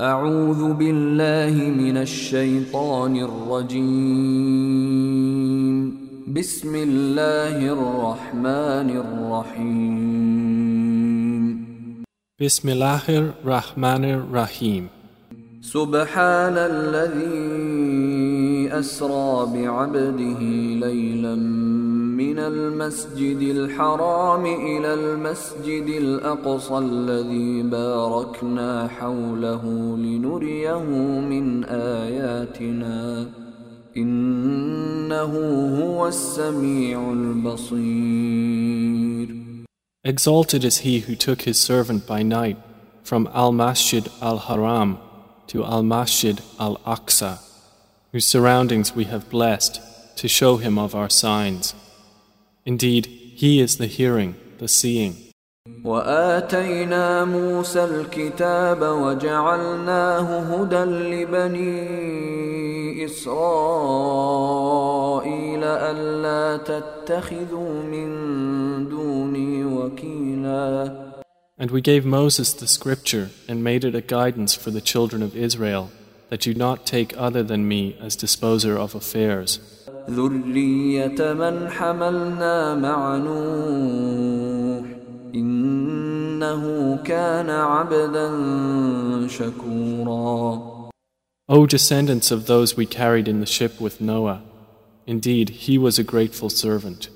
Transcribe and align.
أعوذ 0.00 0.72
بالله 0.74 1.54
من 1.70 1.96
الشيطان 1.96 3.14
الرجيم 3.16 3.84
بسم 6.34 6.74
الله 6.74 7.56
الرحمن 7.62 8.90
الرحيم 8.90 10.34
Bismillahir 12.34 13.38
Rahmanir 13.46 14.26
Rahim. 14.34 14.90
سبحان 15.62 16.58
الذي 16.58 17.54
أسرى 18.74 19.46
بعبده 19.54 20.40
ليلا 20.82 21.34
من 22.17 22.39
المسجد 22.39 23.41
الحرام 23.41 24.45
إلى 24.45 24.93
المسجد 24.93 25.87
الأقصى 25.87 26.77
الذي 26.77 27.61
باركنا 27.61 28.87
حوله 28.87 29.63
لنريه 29.97 30.79
من 31.19 31.63
آياتنا 31.65 33.29
إنه 33.97 35.33
هو 35.81 36.07
السميع 36.07 37.11
البصير 37.11 38.69
Exalted 40.05 40.63
is 40.63 40.77
he 40.79 40.99
who 40.99 41.15
took 41.15 41.41
his 41.41 41.59
servant 41.59 42.07
by 42.07 42.23
night 42.23 42.57
from 43.03 43.27
Al 43.33 43.51
Masjid 43.51 44.07
Al 44.21 44.37
Haram 44.47 44.97
to 45.47 45.65
Al 45.65 45.83
Masjid 45.83 46.41
Al 46.57 46.77
Aqsa, 46.85 47.39
whose 48.11 48.25
surroundings 48.25 48.95
we 48.95 49.03
have 49.05 49.29
blessed 49.29 49.81
to 50.15 50.27
show 50.27 50.57
him 50.57 50.77
of 50.79 50.95
our 50.95 51.09
signs. 51.09 51.73
Indeed, 52.65 53.05
he 53.35 53.59
is 53.61 53.77
the 53.77 53.87
hearing, 53.87 54.35
the 54.57 54.67
seeing. 54.67 55.15
وآتينا 55.85 57.25
موسى 57.25 57.83
الكتاب 57.83 58.81
وجعلناه 58.81 60.39
هدى 60.39 60.83
لبني 60.83 61.99
إسرائيل 63.05 64.43
ألا 65.63 66.57
تتخذوا 66.57 67.83
من 67.83 68.09
دوني 68.89 69.63
وكيلا 69.65 71.09
And 71.61 71.71
we 71.71 71.81
gave 71.81 72.05
Moses 72.05 72.53
the 72.53 72.67
scripture 72.67 73.29
and 73.49 73.63
made 73.63 73.83
it 73.83 73.93
a 73.93 74.01
guidance 74.01 74.55
for 74.55 74.71
the 74.71 74.79
children 74.81 75.21
of 75.21 75.35
Israel 75.35 75.91
that 76.29 76.45
you 76.45 76.53
not 76.53 76.85
take 76.85 77.17
other 77.17 77.43
than 77.43 77.67
me 77.67 77.97
as 77.99 78.15
disposer 78.15 78.77
of 78.77 78.95
affairs. 78.95 79.59
ذرية 80.10 81.32
من 81.32 81.68
حملنا 81.70 82.74
مع 82.74 83.16
نوح 83.16 84.86
إنه 85.34 86.96
كان 87.04 87.50
عبدا 87.50 88.28
شكورا 89.28 90.74
O 91.46 91.66
descendants 91.66 92.30
of 92.30 92.46
those 92.46 92.74
we 92.76 92.86
carried 92.86 93.28
in 93.28 93.40
the 93.40 93.46
ship 93.46 93.78
with 93.78 94.00
Noah, 94.00 94.40
indeed 95.06 95.50
he 95.50 95.76
was 95.76 95.98
a 95.98 96.04
grateful 96.04 96.48
servant. 96.48 97.10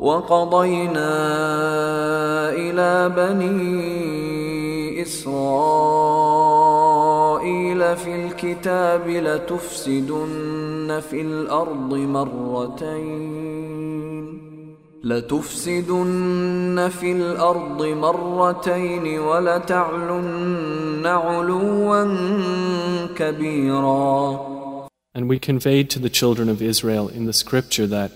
وقضينا 0.00 1.12
إلى 2.52 3.08
بني 3.16 5.02
إسرائيل 6.56 7.96
في 7.96 8.26
الكتاب 8.26 9.08
لتفسدن 9.08 10.65
في 10.99 11.21
الأرض 11.21 11.93
مرتين 11.93 13.61
لتفسدن 15.03 16.89
في 16.99 17.11
الأرض 17.11 17.83
مرتين 17.83 19.19
ولتعلن 19.19 21.05
علوا 21.05 22.05
كبيرا 23.15 24.51
And 25.13 25.27
we 25.27 25.39
conveyed 25.39 25.89
to 25.89 25.99
the 25.99 26.09
children 26.09 26.47
of 26.47 26.61
Israel 26.61 27.09
in 27.09 27.25
the 27.25 27.33
scripture 27.33 27.87
that 27.87 28.11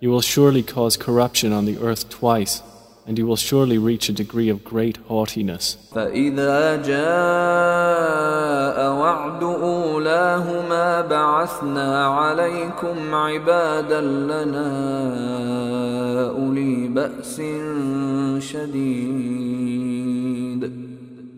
you 0.00 0.08
will 0.10 0.22
surely 0.22 0.62
cause 0.62 0.96
corruption 0.96 1.52
on 1.52 1.66
the 1.66 1.76
earth 1.78 2.08
twice, 2.08 2.62
and 3.06 3.18
you 3.18 3.26
will 3.26 3.36
surely 3.36 3.78
reach 3.78 4.08
a 4.08 4.12
degree 4.12 4.48
of 4.48 4.64
great 4.64 4.96
haughtiness. 5.08 5.76
فإذا 5.94 6.76
جاء 6.76 7.00
وعد 9.00 9.42
أولاهما 9.42 11.00
بعثنا 11.00 12.06
عليكم 12.06 13.14
عبادا 13.14 14.00
لنا 14.00 14.70
أولي 16.30 16.88
بأس 16.88 17.42
شديد 18.38 19.70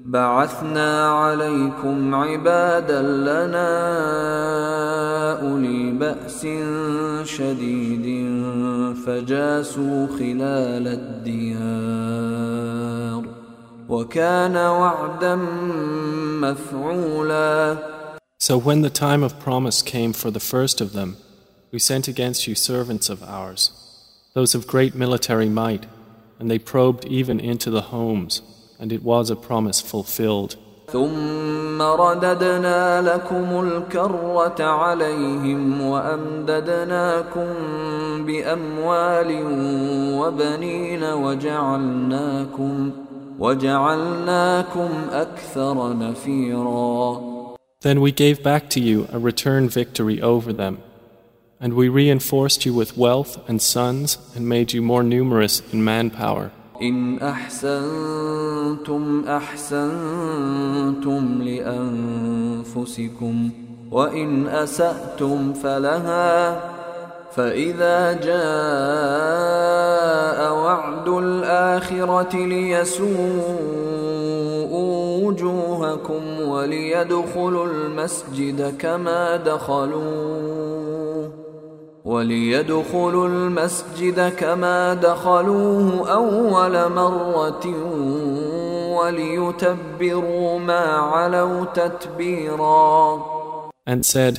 بعثنا 0.06 1.08
عليكم 1.08 2.14
عبادا 2.14 3.02
لنا 3.02 3.70
أولي 5.40 5.90
بأس 5.92 6.46
شديد 7.24 8.06
فجاسوا 9.06 10.06
خلال 10.06 10.88
الديار 10.88 12.42
وكان 13.88 14.56
وعدا 14.56 15.34
مفعولا 16.40 17.76
So 18.38 18.58
when 18.58 18.82
the 18.82 18.90
time 18.90 19.22
of 19.22 19.38
promise 19.38 19.82
came 19.82 20.12
for 20.12 20.30
the 20.32 20.40
first 20.40 20.80
of 20.80 20.92
them, 20.92 21.16
we 21.72 21.78
sent 21.78 22.08
against 22.08 22.48
you 22.48 22.54
servants 22.56 23.08
of 23.08 23.22
ours, 23.22 23.70
those 24.34 24.54
of 24.56 24.66
great 24.66 24.94
military 24.96 25.48
might, 25.48 25.86
and 26.40 26.50
they 26.50 26.58
probed 26.58 27.04
even 27.04 27.38
into 27.38 27.70
the 27.70 27.82
homes, 27.94 28.42
and 28.78 28.92
it 28.92 29.02
was 29.02 29.30
a 29.30 29.36
promise 29.36 29.80
fulfilled. 29.80 30.56
ثم 30.92 31.82
رددنا 31.82 33.02
لكم 33.02 33.60
الكرة 33.66 34.64
عليهم 34.64 35.80
وأمددناكم 35.80 37.46
بأموال 38.26 39.30
وبنين 40.18 41.04
وجعلناكم 41.04 42.90
وجعلناكم 43.38 44.88
أكثر 45.12 45.96
نفيرا 45.96 47.32
Then 47.80 48.00
we 48.00 48.12
gave 48.12 48.44
back 48.44 48.70
to 48.70 48.80
you 48.80 49.08
a 49.12 49.18
return 49.18 49.68
victory 49.68 50.22
over 50.22 50.52
them, 50.52 50.78
and 51.58 51.74
we 51.74 51.88
reinforced 51.88 52.64
you 52.64 52.72
with 52.72 52.96
wealth 52.96 53.32
and 53.48 53.60
sons 53.60 54.18
and 54.36 54.48
made 54.48 54.72
you 54.72 54.82
more 54.82 55.02
numerous 55.02 55.62
in 55.72 55.82
manpower. 55.82 56.52
إن 56.81 57.19
أحسنتم 57.19 59.23
أحسنتم 59.27 59.81
لأنفسكم 61.41 63.49
وإن 63.91 64.47
أسأتم 64.47 65.53
فلها 65.53 66.61
فإذا 67.31 68.13
جاء 68.13 68.37
وعد 70.53 71.07
الآخرة 71.07 72.45
ليسوءوا 72.45 73.87
وجوهكم 75.27 76.41
وليدخلوا 76.41 77.65
المسجد 77.65 78.77
كما 78.77 79.35
دخلوه 79.35 80.76
وليدخلوا 82.06 83.28
المسجد 83.28 84.28
كما 84.28 84.94
دخلوه 84.94 86.12
أول 86.12 86.92
مرة 86.92 87.66
وليتبروا 88.96 90.58
ما 90.58 90.84
علوا 90.84 91.64
تتبيرا 91.64 93.32
And 93.86 94.06
said, 94.06 94.38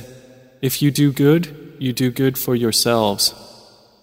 If 0.62 0.80
you 0.80 0.90
do 0.90 1.12
good, 1.12 1.74
you 1.78 1.92
do 1.92 2.10
good 2.10 2.38
for 2.38 2.54
yourselves, 2.54 3.34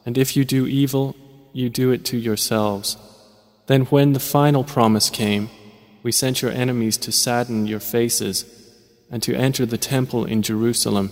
and 0.05 0.17
if 0.17 0.35
you 0.37 0.45
do 0.45 0.67
evil, 0.67 1.15
you 1.53 1.69
do 1.69 1.91
it 1.91 2.05
to 2.05 2.17
yourselves. 2.17 2.97
Then 3.65 3.81
when 3.85 4.13
the 4.13 4.19
final 4.19 4.63
promise 4.63 5.09
came, 5.09 5.49
we 6.03 6.11
sent 6.11 6.41
your 6.41 6.51
enemies 6.51 6.97
to 6.97 7.11
sadden 7.11 7.67
your 7.67 7.79
faces 7.79 8.45
and 9.11 9.21
to 9.23 9.35
enter 9.35 9.65
the 9.65 9.77
temple 9.77 10.25
in 10.25 10.41
Jerusalem 10.41 11.11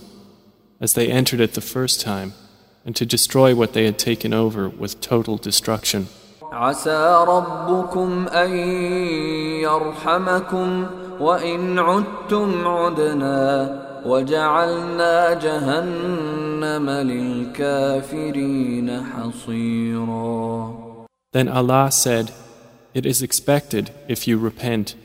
as 0.80 0.94
they 0.94 1.08
entered 1.08 1.40
it 1.40 1.54
the 1.54 1.60
first 1.60 2.00
time 2.00 2.32
and 2.84 2.96
to 2.96 3.06
destroy 3.06 3.54
what 3.54 3.72
they 3.72 3.84
had 3.84 3.98
taken 3.98 4.32
over 4.32 4.68
with 4.68 5.00
total 5.00 5.36
destruction. 5.36 6.06
عسى 6.52 7.24
ربكم 7.28 8.28
أن 8.28 8.50
يرحمكم 9.62 10.86
وإن 11.20 11.78
عدتم 11.78 12.66
عدنا 12.66 13.80
وجعلنا 14.06 15.34
جهنم 15.34 16.90
للكافرين 16.90 19.04
حصيرا 19.04 20.80
Then 21.32 21.48
Allah 21.48 21.92
said, 21.92 22.32
It 22.92 23.06
is 23.06 23.22
expected, 23.22 23.92
if 24.08 24.26
you 24.26 24.36
repent, 24.36 24.96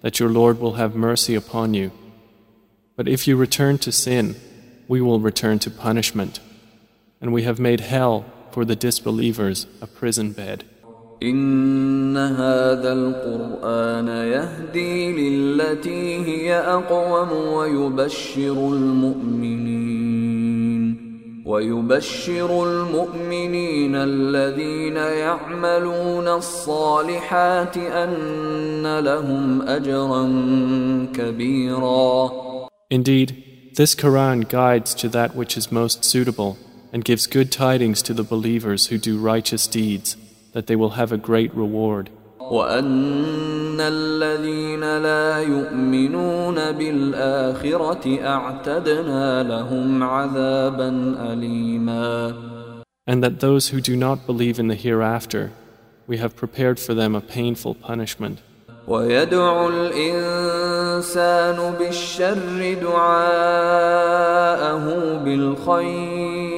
that 0.00 0.18
your 0.18 0.30
Lord 0.30 0.58
will 0.58 0.74
have 0.74 0.94
mercy 0.94 1.34
upon 1.34 1.74
you. 1.74 1.90
But 2.96 3.06
if 3.06 3.28
you 3.28 3.36
return 3.36 3.76
to 3.78 3.92
sin, 3.92 4.36
we 4.88 5.02
will 5.02 5.20
return 5.20 5.58
to 5.58 5.70
punishment. 5.70 6.40
And 7.20 7.32
we 7.32 7.42
have 7.42 7.58
made 7.58 7.80
hell 7.80 8.24
for 8.50 8.64
the 8.64 8.76
disbelievers 8.76 9.66
a 9.80 9.86
prison 9.86 10.32
bed. 10.32 10.64
إن 11.22 12.16
هذا 12.16 12.92
القرآن 12.92 14.08
يهدي 14.08 15.12
للتي 15.12 16.24
هي 16.26 16.54
أقوم 16.54 17.32
ويبشر 17.32 18.52
المؤمنين 18.52 19.74
ويبشر 21.46 22.64
المؤمنين 22.68 23.94
الذين 23.94 24.96
يعملون 24.96 26.28
الصالحات 26.28 27.76
أن 27.76 28.98
لهم 28.98 29.62
أجرا 29.62 30.22
كبيرا 31.14 32.30
Indeed, 32.90 33.72
this 33.76 33.94
Quran 33.94 34.48
guides 34.48 34.94
to 34.94 35.08
that 35.08 35.34
which 35.34 35.56
is 35.56 35.72
most 35.72 36.04
suitable 36.04 36.56
and 36.92 37.04
gives 37.04 37.26
good 37.26 37.50
tidings 37.50 38.02
to 38.02 38.14
the 38.14 38.24
believers 38.24 38.86
who 38.86 38.98
do 38.98 39.18
righteous 39.18 39.66
deeds. 39.66 40.16
that 40.54 40.66
they 40.68 40.76
will 40.76 40.90
have 40.90 41.12
a 41.12 41.18
great 41.18 41.54
reward. 41.54 42.08
وأن 42.40 43.80
الذين 43.80 44.98
لا 44.98 45.38
يؤمنون 45.38 46.72
بالآخرة 46.72 48.26
أعتدنا 48.26 49.42
لهم 49.42 50.02
عذابا 50.02 51.16
أليما 51.32 52.34
And 53.06 53.22
that 53.22 53.40
those 53.40 53.68
who 53.68 53.80
do 53.82 53.96
not 53.96 54.26
believe 54.26 54.58
in 54.58 54.68
the 54.68 54.74
hereafter, 54.74 55.52
we 56.06 56.16
have 56.18 56.34
prepared 56.36 56.80
for 56.80 56.94
them 56.94 57.14
a 57.14 57.20
painful 57.20 57.74
punishment. 57.74 58.38
ويدعو 58.88 59.68
الإنسان 59.68 61.58
بالشر 61.78 62.74
دعاءه 62.82 64.04
بالخير 65.24 66.57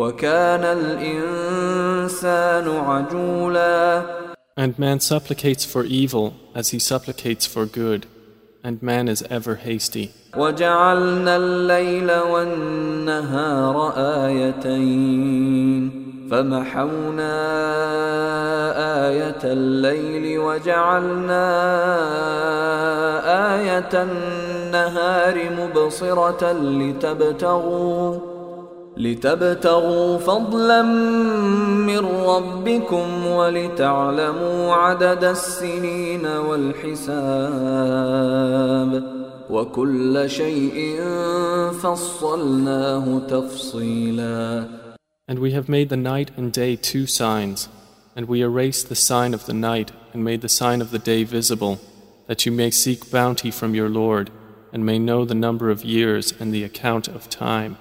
وكان 0.00 0.64
الإنسان 0.64 2.68
عجولا. 2.68 4.02
And 4.56 4.78
man 4.78 5.00
supplicates 5.00 5.64
for 5.64 5.84
evil 5.84 6.34
as 6.54 6.70
he 6.70 6.78
supplicates 6.78 7.46
for 7.46 7.66
good, 7.66 8.06
and 8.64 8.82
man 8.82 9.08
is 9.08 9.22
ever 9.30 9.56
hasty. 9.56 10.10
وجعلنا 10.36 11.36
الليل 11.36 12.12
والنهار 12.12 13.92
آيتين. 14.26 16.06
فمحونا 16.30 17.36
آية 19.08 19.40
الليل 19.44 20.38
وجعلنا 20.38 21.46
آية 23.56 23.90
النهار 23.94 25.50
مبصرة 25.58 26.52
لتبتغوا. 26.52 28.29
لتبتغوا 28.99 30.17
فضلا 30.17 30.81
من 30.81 32.05
ربكم 32.05 33.27
ولتعلموا 33.27 34.73
عدد 34.73 35.23
السنين 35.23 36.25
والحساب 36.25 37.15
وكل 39.49 40.29
شيء 40.29 41.01
فصلناه 41.81 43.19
تفصيلا 43.19 44.67
And 45.27 45.39
we 45.39 45.51
have 45.53 45.67
made 45.67 45.89
the 45.89 45.97
night 45.97 46.29
and 46.37 46.53
day 46.53 46.75
two 46.75 47.07
signs, 47.07 47.67
and 48.15 48.27
we 48.27 48.41
erased 48.41 48.89
the 48.89 48.95
sign 48.95 49.33
of 49.33 49.47
the 49.47 49.55
night 49.55 49.91
and 50.13 50.23
made 50.23 50.41
the 50.41 50.55
sign 50.61 50.81
of 50.81 50.91
the 50.91 50.99
day 50.99 51.23
visible, 51.23 51.79
that 52.27 52.45
you 52.45 52.51
may 52.51 52.69
seek 52.69 53.09
bounty 53.09 53.49
from 53.49 53.73
your 53.73 53.89
Lord 53.89 54.29
and 54.71 54.85
may 54.85 54.99
know 54.99 55.25
the 55.25 55.33
number 55.33 55.71
of 55.71 55.83
years 55.83 56.31
and 56.39 56.53
the 56.53 56.63
account 56.63 57.07
of 57.07 57.27
time 57.27 57.77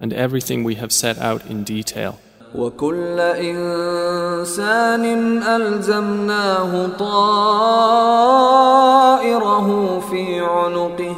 and 0.00 0.12
everything 0.12 0.64
we 0.64 0.74
have 0.76 0.92
set 0.92 1.18
out 1.18 1.44
in 1.46 1.64
detail. 1.64 2.18
وكل 2.54 3.20
إنسان 3.20 5.04
ألزمناه 5.42 6.86
طائره 6.98 8.38
في 10.00 10.40
عنقه 10.40 11.16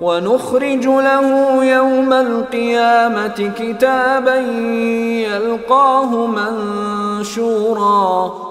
ونخرج 0.00 0.86
له 0.86 1.64
يوم 1.64 2.12
القيامة 2.12 3.52
كتابا 3.58 4.36
يلقاه 5.28 6.26
منشورا 7.24 8.44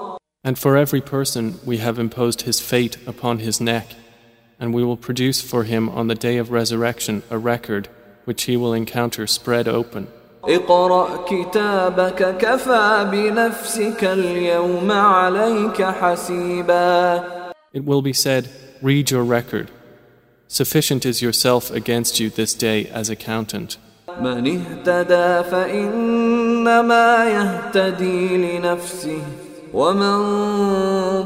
And 0.46 0.58
for 0.58 0.76
every 0.76 1.00
person 1.00 1.54
we 1.64 1.78
have 1.78 1.98
imposed 1.98 2.42
his 2.42 2.60
fate 2.60 2.98
upon 3.06 3.38
his 3.38 3.62
neck, 3.62 3.94
and 4.60 4.74
we 4.74 4.84
will 4.84 4.98
produce 4.98 5.40
for 5.40 5.64
him 5.64 5.88
on 5.88 6.08
the 6.08 6.14
day 6.14 6.36
of 6.36 6.50
resurrection 6.50 7.22
a 7.30 7.38
record 7.38 7.88
which 8.28 8.44
he 8.44 8.56
will 8.56 8.72
encounter 8.72 9.26
spread 9.26 9.68
open. 9.68 10.06
اقرأ 10.48 11.24
كتابك 11.28 12.36
كفى 12.38 13.06
بنفسك 13.12 14.04
اليوم 14.04 14.92
عليك 14.92 15.82
حسيبا 15.82 17.24
It 17.72 17.84
will 17.84 18.02
be 18.02 18.12
said, 18.12 18.48
Read 18.82 19.10
your 19.10 19.24
record. 19.24 19.70
Sufficient 20.46 21.04
is 21.06 21.22
yourself 21.22 21.70
against 21.70 22.20
you 22.20 22.30
this 22.30 22.54
day 22.54 22.86
as 22.86 23.10
accountant. 23.10 23.78
من 24.20 24.46
اهتدى 24.46 25.50
فإنما 25.50 27.24
يهتدي 27.24 28.58
لنفسه 28.58 29.22
ومن 29.74 30.18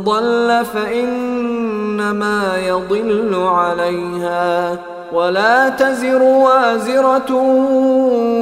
ضل 0.04 0.64
فإنما 0.64 2.56
يضل 2.66 3.34
عليها 3.34 4.78
ولا 5.12 5.68
تزر 5.68 6.22
وازرة 6.22 7.32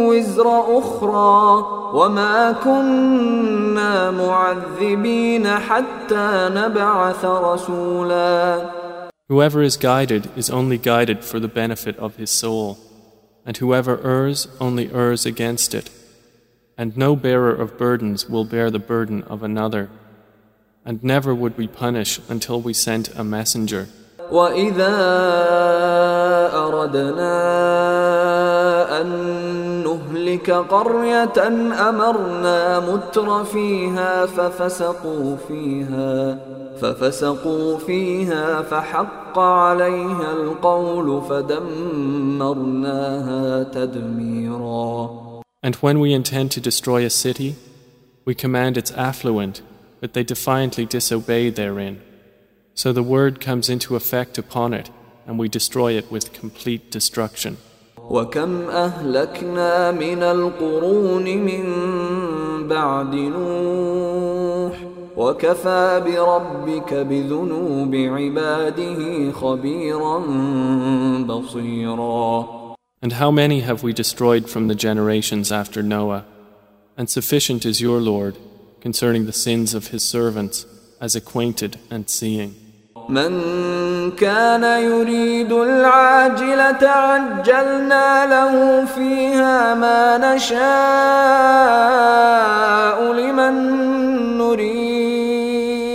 وزر 0.09 0.79
أخرى 0.79 1.67
وما 1.95 2.53
كنا 2.53 4.11
معذبين 4.11 5.49
حتى 5.49 6.51
نبعث 6.55 7.25
رسولا 7.25 8.71
Whoever 9.29 9.61
is 9.61 9.77
guided 9.77 10.31
is 10.37 10.51
only 10.51 10.79
guided 10.79 11.25
for 11.25 11.41
the 11.41 11.49
benefit 11.49 11.97
of 11.99 12.15
his 12.15 12.31
soul, 12.31 12.79
and 13.45 13.57
whoever 13.57 13.99
errs 14.05 14.47
only 14.61 14.89
errs 14.93 15.27
against 15.27 15.75
it. 15.75 15.91
And 16.79 16.97
no 16.97 17.17
bearer 17.17 17.53
of 17.53 17.77
burdens 17.77 18.29
will 18.29 18.45
bear 18.45 18.71
the 18.71 18.79
burden 18.79 19.25
of 19.25 19.43
another. 19.43 19.91
And 20.85 21.03
never 21.03 21.35
would 21.35 21.59
we 21.59 21.67
punish 21.67 22.21
until 22.29 22.61
we 22.61 22.73
sent 22.73 23.09
a 23.17 23.25
messenger. 23.25 23.89
وإذا 24.31 24.95
أردنا 26.67 27.37
أن 29.01 29.07
نهلك 29.85 30.51
قرية 30.51 31.49
أمرنا 31.89 32.81
متر 32.81 33.45
فيها 33.45 34.27
ففسقوا 34.27 35.37
فيها 35.49 36.39
ففسقوا 36.81 37.79
فيها 37.79 38.63
فحق 38.63 39.39
عليها 39.39 40.33
القول 40.33 41.23
فدمرناها 41.29 42.83
تدميرا 43.63 45.27
And 45.63 45.75
when 45.77 45.99
we 45.99 46.13
intend 46.13 46.51
to 46.53 46.61
destroy 46.61 47.05
a 47.05 47.11
city, 47.11 47.57
we 48.25 48.35
command 48.35 48.77
its 48.77 48.93
affluent, 48.93 49.63
but 50.01 50.13
they 50.13 50.23
defiantly 50.23 50.85
disobey 50.85 51.51
therein. 51.51 52.01
So 52.75 52.93
the 52.93 53.03
word 53.03 53.41
comes 53.41 53.69
into 53.69 53.97
effect 53.97 54.39
upon 54.39 54.75
it, 54.75 54.91
and 55.27 55.39
we 55.39 55.49
destroy 55.49 55.93
it 55.93 56.11
with 56.11 56.33
complete 56.33 56.91
destruction. 56.91 57.57
وكم 58.11 58.71
أهلكنا 58.71 59.91
من 59.91 60.23
القرون 60.23 61.25
من 61.25 61.65
بعد 62.69 63.15
نوح 63.15 64.73
وكفى 65.17 66.03
بربك 66.07 66.95
بذنوب 66.95 67.95
عباده 67.95 69.33
خبيرا 69.33 70.19
بصيرا 71.27 72.57
And 73.03 73.13
how 73.13 73.31
many 73.31 73.61
have 73.61 73.83
we 73.83 73.93
destroyed 73.93 74.49
from 74.49 74.69
the 74.69 74.75
generations 74.75 75.53
after 75.53 75.83
Noah? 75.83 76.25
And 76.97 77.11
sufficient 77.11 77.67
is 77.67 77.81
your 77.81 78.01
Lord 78.01 78.37
concerning 78.81 79.27
the 79.27 79.33
sins 79.33 79.75
of 79.75 79.89
his 79.89 80.03
servants 80.03 80.65
as 81.01 81.15
acquainted 81.15 81.79
and 81.91 82.09
seeing. 82.09 82.60
من 83.12 83.32
كان 84.12 84.64
يريد 84.64 85.52
العاجلة 85.52 86.88
عجلنا 86.90 88.26
له 88.26 88.86
فيها 88.86 89.76
ما 89.76 90.18
نشاء 90.36 90.62
لمن 93.14 93.54
نريد. 94.38 95.92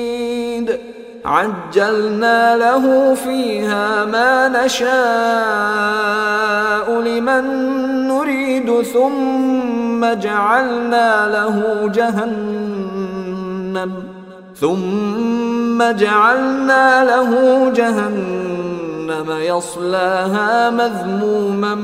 عجلنا 1.25 2.56
له 2.56 3.14
فيها 3.14 4.04
ما 4.04 4.49
نشاء 4.49 4.90
لمن 7.00 7.44
نريد. 8.08 8.82
ثم 8.82 10.14
جعلنا 10.14 11.28
له 11.28 11.90
جهنم. 11.94 13.37
ثم 14.55 15.91
جعلنا 15.91 17.03
له 17.05 17.69
جهنم 17.69 19.31
يصلاها 19.41 20.69
مذموما 20.69 21.75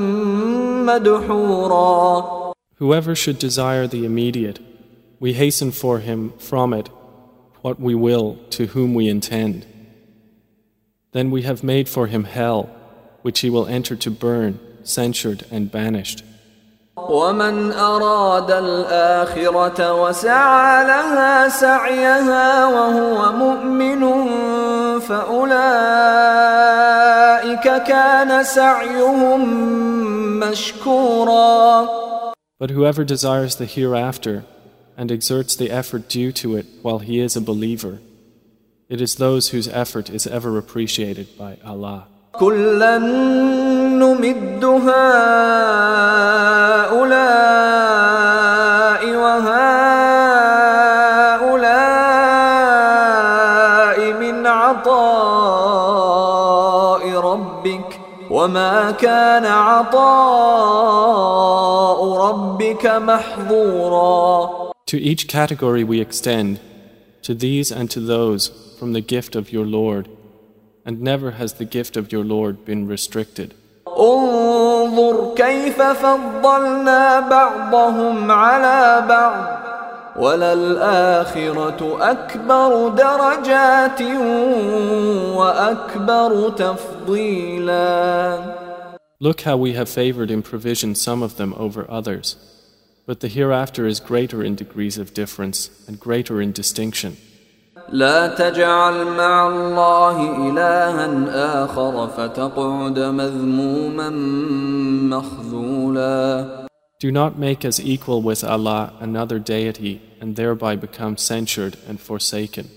مدحورا 0.86 2.38
Whoever 2.78 3.16
should 3.16 3.38
desire 3.40 3.88
the 3.88 4.04
immediate, 4.04 4.60
we 5.18 5.32
hasten 5.32 5.72
for 5.72 5.98
him 5.98 6.32
from 6.38 6.72
it 6.72 6.88
what 7.60 7.80
we 7.80 7.94
will 7.94 8.38
to 8.50 8.66
whom 8.66 8.94
we 8.94 9.08
intend. 9.08 9.66
Then 11.12 11.30
we 11.30 11.42
have 11.42 11.64
made 11.64 11.88
for 11.88 12.06
him 12.06 12.24
hell, 12.24 12.70
which 13.22 13.40
he 13.40 13.50
will 13.50 13.66
enter 13.66 13.96
to 13.96 14.10
burn, 14.10 14.60
censured 14.84 15.44
and 15.50 15.72
banished. 15.72 16.22
ومن 17.12 17.72
أراد 17.72 18.50
الآخرة 18.50 19.92
وسعى 20.02 20.86
لها 20.86 21.48
سعيها 21.48 22.66
وهو 22.66 23.32
مؤمن 23.32 24.02
فأولئك 25.00 25.58
كان 27.82 28.44
سعيهم 28.44 29.40
مشكورا 30.40 31.88
But 32.60 32.70
whoever 32.70 33.04
desires 33.04 33.54
the 33.56 33.66
hereafter 33.66 34.44
and 34.96 35.12
exerts 35.12 35.54
the 35.54 35.70
effort 35.70 36.08
due 36.08 36.32
to 36.32 36.56
it 36.56 36.66
while 36.82 36.98
he 36.98 37.20
is 37.20 37.36
a 37.36 37.40
believer, 37.40 38.00
it 38.88 39.00
is 39.00 39.14
those 39.14 39.50
whose 39.50 39.68
effort 39.68 40.10
is 40.10 40.26
ever 40.26 40.58
appreciated 40.58 41.28
by 41.38 41.58
Allah. 41.64 42.08
كلا 42.39 42.97
نمد 42.97 44.65
هؤلاء 44.65 45.03
وهؤلاء 49.23 49.83
من 54.13 54.47
عطاء 54.47 54.93
ربك 57.19 57.99
وما 58.29 58.91
كان 58.91 59.45
عطاء 59.45 60.03
ربك 62.17 62.85
محظورا 62.85 64.63
To 64.87 64.97
each 64.97 65.27
category 65.27 65.83
we 65.83 66.01
extend, 66.01 66.59
to 67.21 67.35
these 67.35 67.71
and 67.71 67.91
to 67.91 67.99
those, 67.99 68.51
from 68.79 68.93
the 68.93 69.01
gift 69.01 69.35
of 69.35 69.51
your 69.53 69.65
Lord, 69.65 70.09
and 70.84 71.00
never 71.00 71.32
has 71.32 71.54
the 71.54 71.64
gift 71.64 71.96
of 71.96 72.12
your 72.12 72.24
Lord 72.24 72.64
been 72.64 72.86
restricted. 72.86 73.54
انظر 73.86 75.34
كيف 75.34 75.82
فضلنا 75.82 77.20
بعضهم 77.20 78.30
على 78.30 79.06
بعض 79.08 79.58
وللآخرة 80.16 81.98
أكبر 82.10 82.88
درجات 82.88 84.02
وأكبر 85.36 86.50
تفضيلا 86.50 88.38
Look 89.20 89.40
how 89.40 89.56
we 89.56 89.72
have 89.72 89.88
favored 89.88 90.30
in 90.30 90.42
provision 90.42 90.94
some 90.94 91.24
of 91.24 91.38
them 91.38 91.52
over 91.56 91.84
others. 91.90 92.36
But 93.04 93.18
the 93.18 93.26
hereafter 93.26 93.84
is 93.84 93.98
greater 93.98 94.44
in 94.44 94.54
degrees 94.54 94.96
of 94.96 95.12
difference 95.12 95.70
and 95.88 95.98
greater 95.98 96.40
in 96.40 96.52
distinction. 96.52 97.16
لا 97.89 98.27
تجعل 98.27 99.05
مع 99.05 99.47
الله 99.47 100.49
إلها 100.49 101.63
آخر 101.63 102.07
فتقعد 102.07 102.99
مذموما 102.99 104.09
مخذولا 105.17 106.63
Do 107.03 107.11
not 107.11 107.37
make 107.37 107.65
as 107.65 107.81
equal 107.81 108.21
with 108.21 108.45
Allah 108.45 108.93
another 109.01 109.37
deity 109.37 110.01
and 110.21 110.37
thereby 110.37 110.77
become 110.77 111.17
censured 111.17 111.75
and 111.87 111.99
forsaken. 111.99 112.69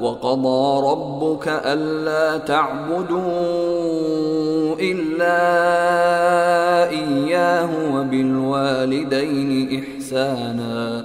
وقضى 0.00 0.86
ربك 0.90 1.48
ألا 1.48 2.38
تعبدوا 2.38 3.20
إلا 4.80 5.40
إياه 6.90 7.94
وبالوالدين 7.94 9.50
إحسانا 9.82 11.04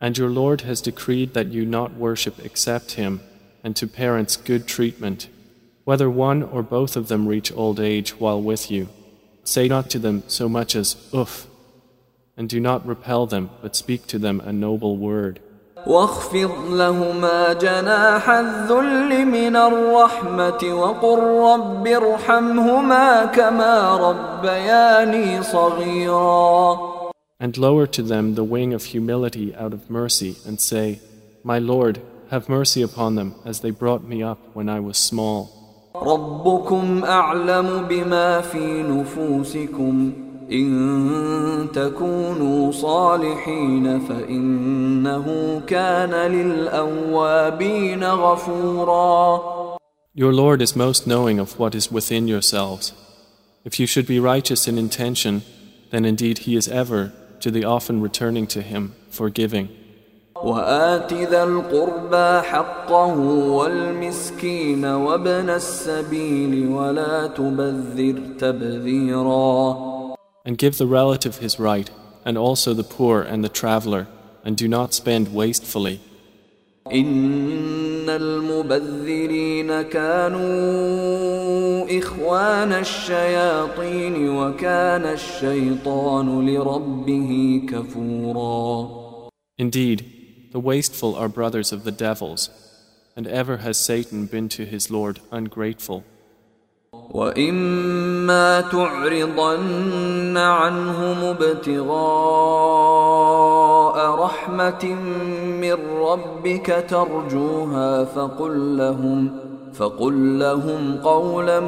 And 0.00 0.18
your 0.18 0.28
Lord 0.28 0.60
has 0.62 0.80
decreed 0.80 1.34
that 1.34 1.48
you 1.48 1.64
not 1.64 1.94
worship 1.94 2.44
except 2.44 2.92
Him, 2.92 3.20
and 3.64 3.74
to 3.76 3.86
parents 3.86 4.36
good 4.36 4.66
treatment, 4.66 5.28
whether 5.84 6.10
one 6.10 6.42
or 6.42 6.62
both 6.62 6.96
of 6.96 7.08
them 7.08 7.26
reach 7.26 7.52
old 7.52 7.80
age 7.80 8.18
while 8.20 8.40
with 8.40 8.70
you. 8.70 8.88
Say 9.44 9.68
not 9.68 9.88
to 9.90 9.98
them 9.98 10.22
so 10.26 10.48
much 10.48 10.76
as 10.76 10.96
uff, 11.12 11.46
and 12.36 12.48
do 12.48 12.60
not 12.60 12.86
repel 12.86 13.26
them, 13.26 13.50
but 13.62 13.76
speak 13.76 14.06
to 14.08 14.18
them 14.18 14.40
a 14.40 14.52
noble 14.52 14.96
word. 14.96 15.40
واخفض 15.86 16.50
لهما 16.70 17.52
جناح 17.52 18.30
الذل 18.30 19.24
من 19.24 19.56
الرحمة 19.56 20.64
وقل 20.64 21.18
رب 21.18 21.86
ارحمهما 21.86 23.24
كما 23.24 23.96
ربياني 23.96 25.42
صغيرا 25.42 26.89
And 27.40 27.56
lower 27.58 27.86
to 27.88 28.02
them 28.02 28.34
the 28.34 28.44
wing 28.44 28.72
of 28.72 28.84
humility 28.84 29.54
out 29.54 29.72
of 29.74 29.90
mercy, 29.90 30.36
and 30.46 30.60
say, 30.60 31.00
My 31.44 31.58
Lord, 31.58 32.00
have 32.30 32.48
mercy 32.48 32.82
upon 32.82 33.14
them 33.14 33.34
as 33.44 33.60
they 33.60 33.70
brought 33.70 34.02
me 34.04 34.22
up 34.22 34.38
when 34.54 34.68
I 34.68 34.80
was 34.80 34.96
small. 34.96 35.52
ربكم 35.96 37.04
أعلم 37.04 37.86
بما 37.88 38.40
في 38.40 38.82
نفوسكم 38.82 40.12
إن 40.52 41.68
تكونوا 41.74 42.72
صالحين 42.72 44.00
فإنه 44.00 45.60
كان 45.66 46.10
للأوابين 46.32 48.04
غفورا 48.04 49.76
Your 50.14 50.32
Lord 50.32 50.62
is 50.62 50.74
most 50.74 51.06
knowing 51.06 51.38
of 51.38 51.58
what 51.58 51.74
is 51.74 51.92
within 51.92 52.26
yourselves. 52.26 52.92
If 53.64 53.78
you 53.78 53.86
should 53.86 54.06
be 54.06 54.18
righteous 54.18 54.66
in 54.66 54.78
intention, 54.78 55.42
then 55.90 56.04
indeed 56.06 56.38
He 56.38 56.56
is 56.56 56.68
ever, 56.68 57.12
to 57.40 57.50
the 57.50 57.64
often 57.64 58.00
returning 58.00 58.46
to 58.48 58.62
Him, 58.62 58.94
forgiving. 59.10 59.68
وآت 60.44 61.12
ذا 61.12 61.44
القربى 61.44 62.46
حقه 62.46 63.18
والمسكين 63.50 64.84
وابن 64.84 65.50
السبيل 65.50 66.68
ولا 66.68 67.26
تبذر 67.26 68.22
تبذيرا 68.38 69.96
And 70.44 70.58
give 70.58 70.78
the 70.78 70.86
relative 70.86 71.38
his 71.38 71.58
right, 71.58 71.90
and 72.24 72.38
also 72.38 72.72
the 72.74 72.84
poor 72.84 73.22
and 73.22 73.42
the 73.42 73.48
traveler, 73.48 74.06
and 74.44 74.56
do 74.56 74.68
not 74.68 74.94
spend 74.94 75.34
wastefully. 75.34 76.00
إن 76.92 78.08
المبذرين 78.08 79.82
كانوا 79.82 81.18
إخوان 81.98 82.72
الشياطين 82.72 84.28
وكان 84.28 85.04
الشيطان 85.04 86.46
لربه 86.48 87.62
كفورا 87.68 89.06
Indeed, 89.58 90.04
the 90.52 90.60
wasteful 90.60 91.14
are 91.14 91.28
brothers 91.28 91.72
of 91.72 91.84
the 91.84 91.90
devils, 91.90 92.50
and 93.16 93.26
ever 93.26 93.56
has 93.58 93.78
Satan 93.78 94.26
been 94.26 94.48
to 94.50 94.66
his 94.66 94.90
Lord 94.90 95.20
ungrateful. 95.32 96.04
وإما 97.10 98.60
تعرضن 98.60 100.36
عنهم 100.36 101.24
ابتغاء 101.24 101.96
رحمة 104.20 104.84
من 105.60 105.72
ربك 105.96 106.84
ترجوها 106.88 108.04
فقل 108.04 108.76
لهم 108.76 109.30
فقل 109.72 110.38
لهم 110.38 110.96
قولا 110.96 111.60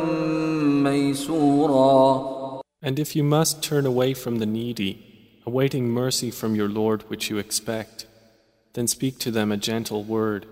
ميسورا 0.83 2.39
And 2.81 2.99
if 3.01 3.17
you 3.17 3.25
must 3.25 3.61
turn 3.61 3.87
away 3.87 4.15
from 4.15 4.37
the 4.37 4.47
needy, 4.47 4.93
awaiting 5.45 5.91
mercy 5.91 6.31
from 6.31 6.55
your 6.55 6.69
Lord 6.69 7.03
which 7.11 7.29
you 7.29 7.37
expect, 7.39 8.07
then 8.75 8.87
speak 8.87 9.19
to 9.19 9.33
them 9.33 9.51
a 9.51 9.57
gentle 9.57 10.05
word. 10.05 10.47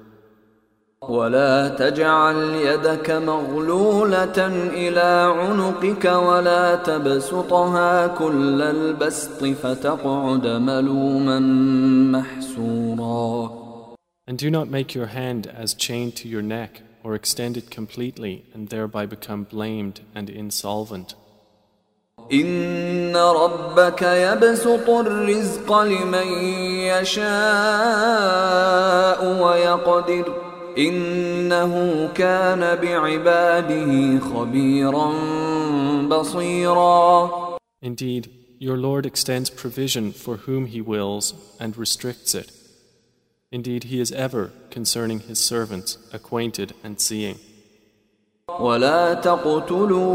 ولا 1.09 1.67
تجعل 1.67 2.35
يدك 2.55 3.11
مغلولة 3.11 4.47
إلى 4.73 5.33
عنقك 5.37 6.05
ولا 6.05 6.75
تبسطها 6.75 8.07
كل 8.07 8.61
البسط 8.61 9.45
فتقعد 9.45 10.47
ملوما 10.47 11.39
محسورا 12.19 13.61
And 14.27 14.37
do 14.37 14.51
not 14.51 14.69
make 14.69 14.93
your 14.93 15.07
hand 15.07 15.47
as 15.47 15.73
chained 15.73 16.15
to 16.17 16.27
your 16.29 16.43
neck, 16.43 16.83
or 17.03 17.15
extend 17.15 17.57
it 17.57 17.71
completely 17.71 18.45
and 18.53 18.69
thereby 18.69 19.07
become 19.07 19.43
blamed 19.43 20.01
and 20.13 20.29
insolvent. 20.29 21.15
إن 22.31 23.15
ربك 23.15 24.01
يبسط 24.01 24.89
الرزق 24.89 25.81
لمن 25.81 26.27
يشاء 26.87 27.21
ويقدر 29.43 30.40
إنه 30.78 32.06
كان 32.14 32.60
بعباده 32.76 34.18
خبيرا 34.20 35.12
بصيرا 36.08 37.30
Indeed, 37.82 38.30
your 38.58 38.76
Lord 38.76 39.04
extends 39.06 39.50
provision 39.50 40.12
for 40.12 40.36
whom 40.46 40.66
He 40.66 40.80
wills 40.80 41.34
and 41.60 41.76
restricts 41.76 42.34
it. 42.34 42.50
Indeed, 43.52 43.84
He 43.84 44.00
is 44.00 44.12
ever, 44.12 44.50
concerning 44.70 45.20
His 45.20 45.38
servants, 45.38 45.98
acquainted 46.12 46.74
and 46.82 47.00
seeing. 47.00 47.38
ولا 48.60 49.14
تقتلوا 49.14 50.06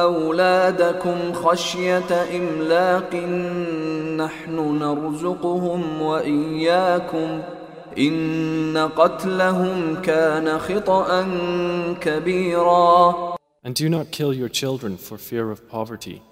أولادكم 0.00 1.32
خشية 1.32 2.36
إملاق 2.36 3.14
نحن 4.16 4.78
نرزقهم 4.78 6.02
وإياكم 6.02 7.42
إن 7.98 8.90
قتلهم 8.96 10.02
كان 10.02 10.58
خطأ 10.58 11.26
كبيرا 12.00 13.32
And 13.64 13.74
do 13.76 13.88
not 13.88 14.10
kill 14.10 14.34
your 14.34 14.48
children 14.48 14.96
for 14.96 15.16
fear 15.18 15.50
of 15.50 15.68
poverty. 15.68 16.22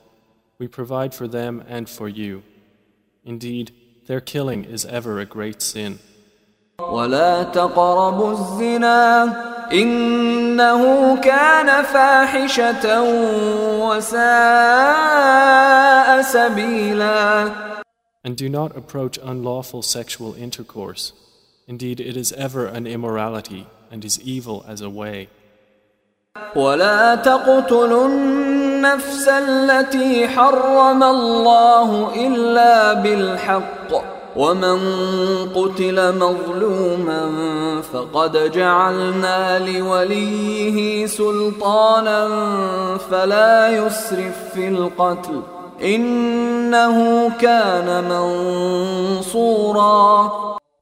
We 0.58 0.66
provide 0.66 1.14
for 1.14 1.28
them 1.28 1.62
and 1.68 1.88
for 1.88 2.08
you. 2.08 2.42
Indeed, 3.24 3.72
their 4.06 4.20
killing 4.20 4.64
is 4.64 4.84
ever 4.84 5.20
a 5.20 5.26
great 5.26 5.62
sin. 5.62 5.98
ولا 6.80 7.42
تقربوا 7.42 8.32
الزنا 8.32 9.24
إنه 9.72 11.16
كان 11.16 11.84
فاحشة 11.84 13.02
وساء 14.90 16.22
سبيلا 16.22 17.50
And 18.24 18.36
do 18.36 18.48
not 18.48 18.76
approach 18.76 19.18
unlawful 19.22 19.82
sexual 19.82 20.34
intercourse. 20.34 21.12
Indeed, 21.68 22.00
it 22.00 22.16
is 22.16 22.32
ever 22.32 22.66
an 22.66 22.86
immorality 22.86 23.66
and 23.90 24.04
is 24.04 24.20
evil 24.20 24.64
as 24.66 24.80
a 24.80 24.90
way. 24.90 25.28
ولا 26.56 27.14
تقتلوا 27.14 28.08
النفس 28.08 29.28
التي 29.28 30.28
حرم 30.28 31.02
الله 31.02 32.10
إلا 32.26 32.92
بالحق 32.92 34.20
ومن 34.36 34.78
قتل 35.54 36.18
مظلوما 36.18 37.22
فقد 37.92 38.52
جعلنا 38.52 39.58
لوليه 39.58 41.06
سلطانا 41.06 42.28
فلا 43.10 43.68
يسرف 43.68 44.54
في 44.54 44.68
القتل 44.68 45.42
إنه 45.82 47.28
كان 47.40 48.04
منصورا 49.24 50.30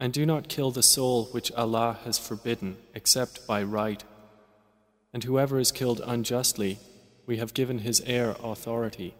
And 0.04 0.12
do 0.12 0.26
not 0.26 0.50
kill 0.50 0.70
the 0.70 0.84
soul 0.84 1.30
which 1.32 1.50
Allah 1.54 1.98
has 2.04 2.20
forbidden 2.20 2.76
except 2.94 3.48
by 3.48 3.64
right. 3.64 4.04
And 5.14 5.24
whoever 5.24 5.58
is 5.60 5.72
killed 5.72 6.02
unjustly, 6.06 6.78
we 7.26 7.38
have 7.38 7.54
given 7.54 7.80
his 7.80 8.02
heir 8.06 8.36
authority. 8.44 9.16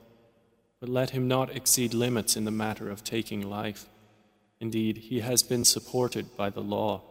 But 0.82 0.90
let 0.90 1.12
him 1.12 1.26
not 1.26 1.56
exceed 1.56 1.94
limits 1.94 2.36
in 2.36 2.44
the 2.44 2.52
matter 2.52 2.90
of 2.90 3.02
taking 3.02 3.50
life. 3.50 3.86
Indeed, 4.60 4.98
he 4.98 5.22
has 5.22 5.42
been 5.42 5.64
supported 5.64 6.36
by 6.36 6.50
the 6.50 6.60
law. 6.60 7.02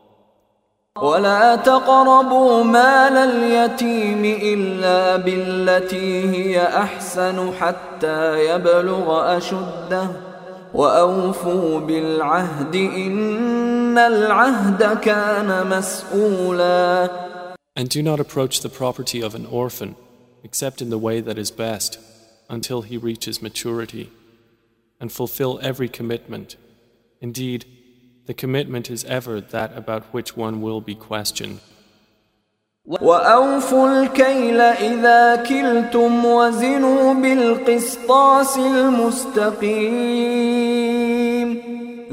ولا 0.97 1.57
تقربوا 1.57 2.65
مال 2.65 3.17
اليتيم 3.17 4.25
إلا 4.25 5.17
بالتي 5.17 6.31
هي 6.31 6.63
أحسن 6.63 7.53
حتى 7.53 8.47
يبلغ 8.55 9.37
أشده 9.37 10.32
وأوفوا 10.74 11.80
بالعهد 11.80 12.76
إن 12.76 13.98
العهد 13.98 15.00
كان 15.00 15.68
مسؤولا 15.68 17.10
And 17.76 17.90
do 17.90 18.02
not 18.02 18.20
approach 18.20 18.62
the 18.62 18.70
property 18.70 19.22
of 19.22 19.36
an 19.36 19.46
orphan 19.46 19.96
except 20.44 20.82
in 20.82 20.90
the 20.90 20.98
way 20.98 21.22
that 21.22 21.38
is 21.38 21.52
best 21.52 22.00
until 22.50 22.82
he 22.82 22.98
reaches 22.98 23.42
maturity 23.42 24.10
and 25.00 25.12
fulfill 25.12 25.60
every 25.62 25.90
commitment. 25.90 26.56
Indeed, 27.22 27.66
the 28.26 28.34
commitment 28.34 28.90
is 28.90 29.06
ever 29.06 29.40
that 29.40 29.76
about 29.78 30.04
which 30.14 30.36
one 30.36 30.62
will 30.62 30.82
be 30.82 30.96
questioned. 30.96 31.60
وأوفوا 32.87 34.03
الكيل 34.03 34.61
إذا 34.61 35.37
كلتم 35.37 36.25
وزنوا 36.25 37.15
بالقسطاس 37.15 38.57
المستقيم 38.59 39.63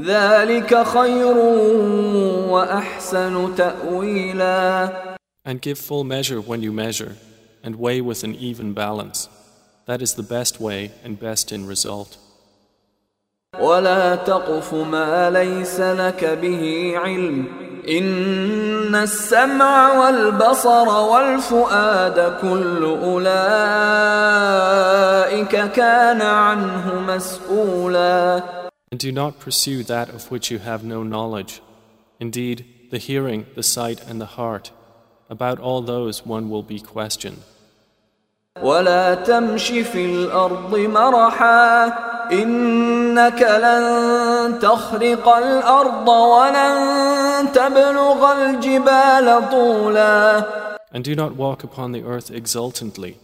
ذلك 0.00 0.82
خير 0.82 1.36
وأحسن 2.50 3.54
تأويلا 3.56 4.90
And 5.44 5.60
give 5.60 5.78
full 5.78 6.04
measure 6.04 6.40
when 6.40 6.62
you 6.62 6.70
measure, 6.70 7.16
and 7.64 7.76
weigh 7.76 8.00
with 8.00 8.22
an 8.22 8.34
even 8.36 8.72
balance. 8.72 9.28
That 9.86 10.02
is 10.02 10.14
the 10.14 10.22
best 10.22 10.60
way 10.60 10.92
and 11.02 11.18
best 11.18 11.50
in 11.50 11.66
result. 11.66 12.18
ولا 13.58 14.14
تقف 14.16 14.74
ما 14.74 15.30
ليس 15.30 15.80
لك 15.80 16.24
به 16.24 16.94
علم 16.96 17.44
إن 17.88 18.94
السمع 18.94 19.98
والبصر 19.98 20.88
والفؤاد 20.88 22.38
كل 22.40 22.84
أولئك 22.84 23.30
كان 25.72 26.22
عنه 26.22 27.00
مسؤولا 27.00 28.42
And 28.92 28.98
do 28.98 29.12
not 29.12 29.38
pursue 29.38 29.82
that 29.84 30.08
of 30.08 30.30
which 30.30 30.50
you 30.50 30.58
have 30.58 30.82
no 30.84 31.02
knowledge. 31.04 31.62
Indeed, 32.18 32.64
the 32.90 32.98
hearing, 32.98 33.46
the 33.54 33.62
sight, 33.62 34.00
and 34.08 34.20
the 34.20 34.26
heart, 34.36 34.72
about 35.28 35.60
all 35.60 35.80
those 35.80 36.26
one 36.26 36.50
will 36.50 36.64
be 36.64 36.80
questioned. 36.80 37.42
ولا 38.62 39.14
تمش 39.14 39.70
في 39.70 40.04
الأرض 40.04 40.76
مرحا 40.76 41.86
إنك 43.09 43.41
لن 43.41 44.59
تخرق 44.59 45.27
الأرض 45.29 46.07
ولن 46.07 47.51
تبلغ 47.53 48.21
الجبال 48.33 49.49
طولا 49.51 50.43
And 50.91 51.03
do 51.03 51.15
not 51.15 51.35
walk 51.35 51.63
upon 51.63 51.91
the 51.91 52.03
earth 52.03 52.31
exultantly. 52.31 53.17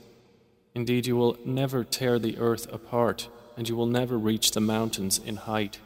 Indeed, 0.75 1.05
you 1.07 1.15
will 1.15 1.38
never 1.45 1.84
tear 1.84 2.19
the 2.19 2.38
earth 2.38 2.65
apart, 2.73 3.29
and 3.55 3.69
you 3.69 3.75
will 3.77 3.86
never 3.99 4.17
reach 4.17 4.51
the 4.51 4.60
mountains 4.60 5.19
in 5.25 5.36
height. 5.38 5.79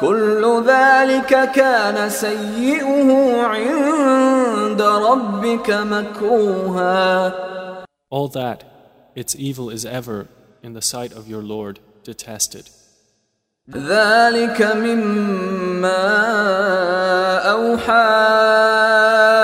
كل 0.00 0.62
ذلك 0.66 1.52
كان 1.52 2.10
سيئه 2.10 3.42
عند 3.42 4.82
ربك 4.82 5.70
مكروها 5.70 7.32
All 8.10 8.28
that, 8.28 8.64
its 9.14 9.36
evil 9.36 9.68
is 9.70 9.84
ever, 9.84 10.28
in 10.62 10.72
the 10.72 10.82
sight 10.82 11.12
of 11.12 11.28
your 11.28 11.42
Lord, 11.42 11.80
detested. 12.04 12.64
ذلك 13.70 14.62
مما 14.62 16.06
أوحى 17.50 18.10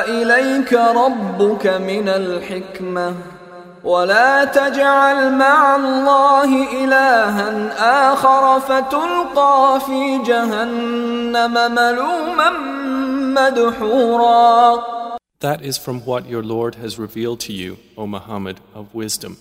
إليك 0.08 0.72
ربك 0.72 1.66
من 1.66 2.08
الحكمة 2.08 3.14
ولا 3.84 4.44
تجعل 4.44 5.32
مع 5.32 5.76
الله 5.76 6.84
إلها 6.84 8.12
آخر 8.12 8.60
فتلقى 8.60 9.80
في 9.86 10.18
جهنم 10.26 11.54
ملوما 11.74 12.50
مدحورا 13.40 14.96
That 15.40 15.62
is 15.62 15.76
from 15.78 16.00
what 16.00 16.26
your 16.26 16.42
Lord 16.42 16.76
has 16.76 16.98
revealed 16.98 17.40
to 17.40 17.52
you, 17.52 17.76
O 17.96 18.06
Muhammad, 18.06 18.58
of 18.74 18.94
wisdom. 18.94 19.36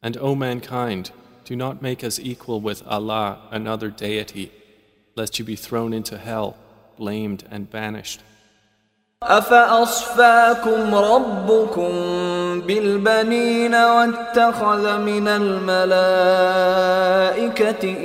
And 0.00 0.16
O 0.16 0.34
mankind, 0.36 1.10
do 1.46 1.56
not 1.56 1.82
make 1.82 2.04
us 2.04 2.18
equal 2.18 2.60
with 2.60 2.82
Allah, 2.86 3.38
another 3.50 3.90
deity, 3.90 4.52
lest 5.16 5.38
you 5.38 5.44
be 5.44 5.56
thrown 5.56 5.92
into 5.92 6.18
hell, 6.18 6.56
blamed 6.96 7.44
and 7.50 7.70
banished. 7.70 8.20
أفأصفاكم 9.22 10.94
ربكم 10.94 11.90
بالبنين 12.60 13.74
واتخذ 13.74 14.98
من 14.98 15.28
الملائكة 15.28 15.84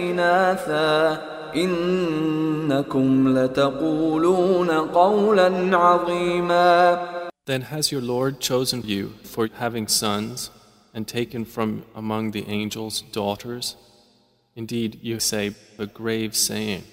إناثا 0.10 1.22
إنكم 1.56 3.38
لتقولون 3.38 4.72
قولا 4.72 5.78
عظيما 5.78 7.00
Then 7.48 7.62
has 7.62 7.92
your 7.94 8.02
Lord 8.02 8.40
chosen 8.42 8.84
you 8.84 9.14
for 9.24 9.50
having 9.54 9.88
sons 9.88 10.52
and 10.94 11.08
taken 11.08 11.46
from 11.46 11.84
among 11.96 12.32
the 12.32 12.48
angels 12.48 13.02
daughters? 13.12 13.76
Indeed, 14.56 15.00
you 15.02 15.20
say 15.20 15.54
a 15.78 15.86
grave 15.86 16.36
saying. 16.36 16.84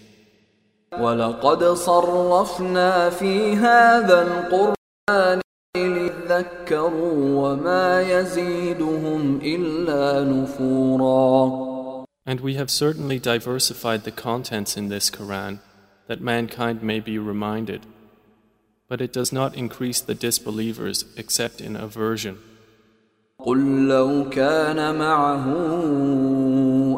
ولقد 1.00 1.64
صرفنا 1.64 3.11
في 3.11 3.57
هذا 3.57 4.22
القرآن 4.22 5.40
ليذكروا 5.77 7.14
وما 7.42 8.03
يزيدهم 8.03 9.40
إلا 9.42 10.24
نفورا 10.24 11.64
And 12.27 12.40
we 12.40 12.55
have 12.55 12.70
certainly 12.70 13.18
diversified 13.18 14.05
the 14.05 14.11
contents 14.11 14.77
in 14.77 14.88
this 14.88 15.11
Quran 15.11 15.59
that 16.07 16.20
mankind 16.22 16.83
may 16.83 17.00
be 17.00 17.18
reminded, 17.18 17.83
but 18.88 19.03
it 19.03 19.12
does 19.12 19.31
not 19.33 19.55
increase 19.55 20.00
the 20.00 20.14
disbelievers 20.14 21.05
except 21.16 21.61
in 21.61 21.77
aversion. 21.77 22.38
قل 23.38 23.88
لو 23.88 24.31
كان 24.31 24.98
معه 24.98 25.46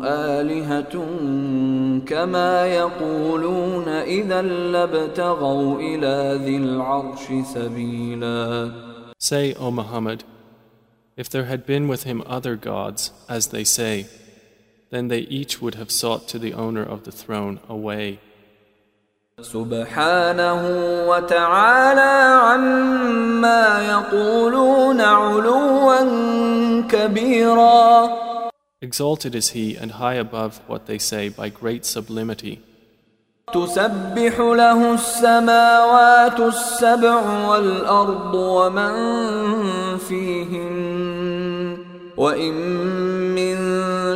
آلهة 0.05 0.94
كما 2.07 2.66
يقولون 2.66 3.88
إذا 3.88 4.42
لابتغوا 4.42 5.81
إلى 5.81 6.40
ذي 6.44 6.57
العرش 6.57 7.26
سبيلا 7.55 8.72
Say, 9.18 9.55
O 9.55 9.70
Muhammad, 9.70 10.24
if 11.16 11.29
there 11.29 11.46
had 11.46 11.66
been 11.66 11.88
with 11.88 12.05
him 12.05 12.22
other 12.26 12.55
gods, 12.55 13.11
as 13.29 13.48
they 13.48 13.64
say, 13.64 14.07
then 14.90 15.09
they 15.09 15.20
each 15.20 15.61
would 15.61 15.74
have 15.74 15.90
sought 15.90 16.29
to 16.29 16.38
the 16.38 16.52
owner 16.55 16.83
of 16.83 17.05
the 17.05 17.11
throne 17.11 17.59
a 17.68 17.74
way. 17.74 18.20
سبحانه 19.41 20.62
وتعالى 21.08 22.13
عما 22.43 23.65
يقولون 23.89 25.01
علوا 25.01 25.99
كبيرا 26.89 28.10
Exalted 28.84 29.36
is 29.36 29.49
he 29.49 29.75
and 29.75 29.91
high 29.91 30.15
above 30.15 30.60
what 30.67 30.88
they 30.88 30.97
say 30.97 31.30
by 31.30 31.49
great 31.49 31.86
sublimity. 31.86 32.60
تسبح 33.54 34.39
له 34.39 34.93
السماوات 34.93 36.39
السبع 36.39 37.47
والأرض 37.47 38.34
ومن 38.34 38.93
فيهن 39.97 41.11
وإن 42.20 42.55
من 43.35 43.57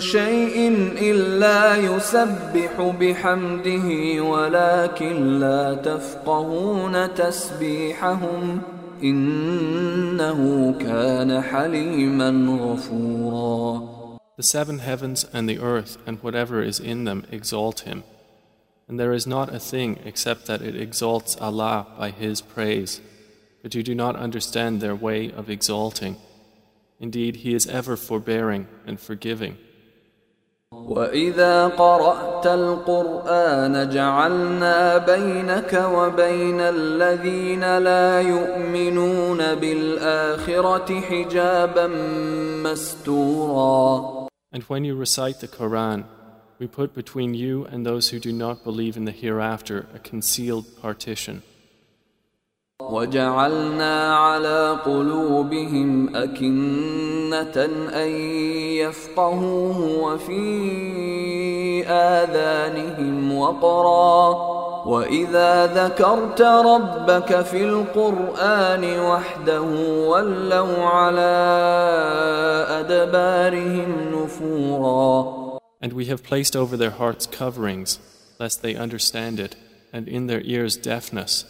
شيء 0.01 0.57
إلا 1.01 1.77
يسبح 1.77 2.95
بحمده 3.01 4.21
ولكن 4.25 5.39
لا 5.39 5.75
تفقهون 5.75 7.15
تسبيحهم 7.15 8.61
إنه 9.03 10.75
كان 10.81 11.41
حليما 11.43 12.31
غفورا 12.61 13.91
The 14.37 14.43
seven 14.45 14.79
heavens 14.79 15.27
and 15.35 15.47
the 15.47 15.59
earth 15.59 15.99
and 16.07 16.17
whatever 16.23 16.63
is 16.63 16.81
in 16.81 17.05
them 17.05 17.27
exalt 17.31 17.81
him. 17.81 18.05
And 18.91 18.99
there 18.99 19.13
is 19.13 19.25
not 19.25 19.55
a 19.55 19.61
thing 19.61 20.01
except 20.05 20.47
that 20.47 20.63
it 20.63 20.75
exalts 20.75 21.37
Allah 21.41 21.87
by 21.97 22.11
His 22.11 22.41
praise. 22.41 23.01
But 23.63 23.75
you 23.77 23.85
do 23.85 23.95
not 23.95 24.17
understand 24.17 24.81
their 24.81 24.97
way 24.97 25.31
of 25.31 25.49
exalting. 25.49 26.17
Indeed, 26.99 27.37
He 27.37 27.55
is 27.55 27.67
ever 27.67 27.97
forbearing 27.97 28.67
and 28.87 29.01
forgiving. 29.01 29.57
وإذا 30.73 31.67
قرأت 31.67 32.47
القرآن 32.47 33.91
جعلنا 33.91 34.99
بينك 34.99 35.73
وبين 35.75 36.61
الذين 36.61 37.79
لا 37.79 38.21
يؤمنون 38.21 39.55
بالآخرة 39.55 41.01
حجابا 41.01 41.87
مستورا 42.65 44.29
And 44.53 44.63
when 44.65 44.85
you 44.85 44.95
recite 44.95 45.41
the 45.41 45.49
Quran, 45.49 46.05
we 46.61 46.67
put 46.67 46.95
between 46.95 47.35
you 47.35 47.65
and 47.65 47.85
those 47.85 48.11
who 48.11 48.19
do 48.21 48.33
not 48.33 48.63
believe 48.63 48.97
in 48.97 49.07
the 49.07 49.13
hereafter 49.13 49.87
a 49.95 49.99
concealed 49.99 50.67
partition. 50.81 51.43
وجعلنا 52.91 54.17
على 54.17 54.79
قلوبهم 54.85 56.17
أكنة 56.17 57.65
أن 57.95 58.09
يفقهوه 58.83 59.81
وفي 60.03 60.41
آذانهم 61.87 63.39
وقرا 63.39 64.51
وإذا 64.87 65.67
ذكرت 65.67 66.43
ربك 66.43 67.41
في 67.41 67.65
القرآن 67.65 69.01
وحده 69.01 69.63
ولوا 70.09 70.85
على 70.85 71.33
أدبارهم 72.69 73.93
نفورا 74.15 75.41
And 75.83 75.95
we 75.95 76.07
have 76.07 76.23
placed 76.23 76.55
over 76.55 76.77
their 76.77 76.91
hearts 76.91 77.27
coverings, 77.27 78.01
lest 78.39 78.61
they 78.63 78.75
understand 78.75 79.41
it, 79.41 79.57
and 79.95 80.07
in 80.07 80.27
their 80.27 80.43
ears 80.43 80.77
deafness. 80.77 81.47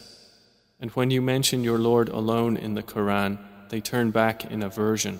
And 0.81 0.91
when 0.93 1.11
you 1.11 1.21
mention 1.21 1.63
your 1.63 1.79
Lord 1.79 2.09
alone 2.09 2.57
in 2.57 2.75
the 2.75 2.83
Quran, 2.83 3.39
they 3.69 3.81
turn 3.81 4.11
back 4.11 4.45
in 4.45 4.63
aversion. 4.63 5.19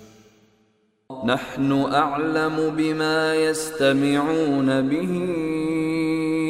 نحن 1.25 1.71
أعلم 1.93 2.69
بما 2.77 3.35
يستمعون 3.35 4.81
به 4.81 5.11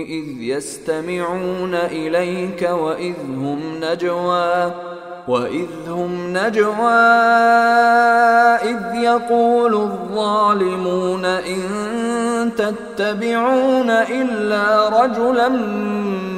إذ 0.09 0.41
يستمعون 0.41 1.75
إليك 1.75 2.61
وإذ 2.61 3.15
هم 3.27 3.59
نجوى 3.83 4.73
وإذ 5.27 5.89
هم 5.89 6.37
نجوى 6.37 7.01
إذ 8.63 8.95
يقول 8.95 9.73
الظالمون 9.73 11.25
إن 11.25 11.61
تتبعون 12.57 13.89
إلا 13.89 14.89
رجلا 14.89 15.49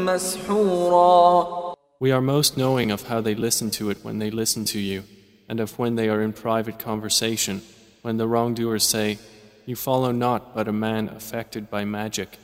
مسحورا 0.06 1.48
We 2.00 2.12
are 2.12 2.22
most 2.22 2.58
knowing 2.58 2.92
of 2.92 3.08
how 3.08 3.22
they 3.22 3.36
listen 3.36 3.72
to 3.72 3.90
it 3.90 4.04
when 4.04 4.20
they 4.20 4.30
listen 4.30 4.66
to 4.66 4.80
you, 4.80 5.04
and 5.48 5.60
of 5.60 5.80
when 5.80 5.96
they 5.96 6.10
are 6.10 6.22
in 6.22 6.34
private 6.34 6.78
conversation, 6.78 7.62
when 8.02 8.18
the 8.18 8.28
wrongdoers 8.28 8.84
say, 8.84 9.20
You 9.66 9.76
follow 9.76 10.12
not 10.12 10.54
but 10.54 10.68
a 10.68 10.74
man 10.74 11.10
affected 11.10 11.70
by 11.70 11.86
magic. 11.86 12.38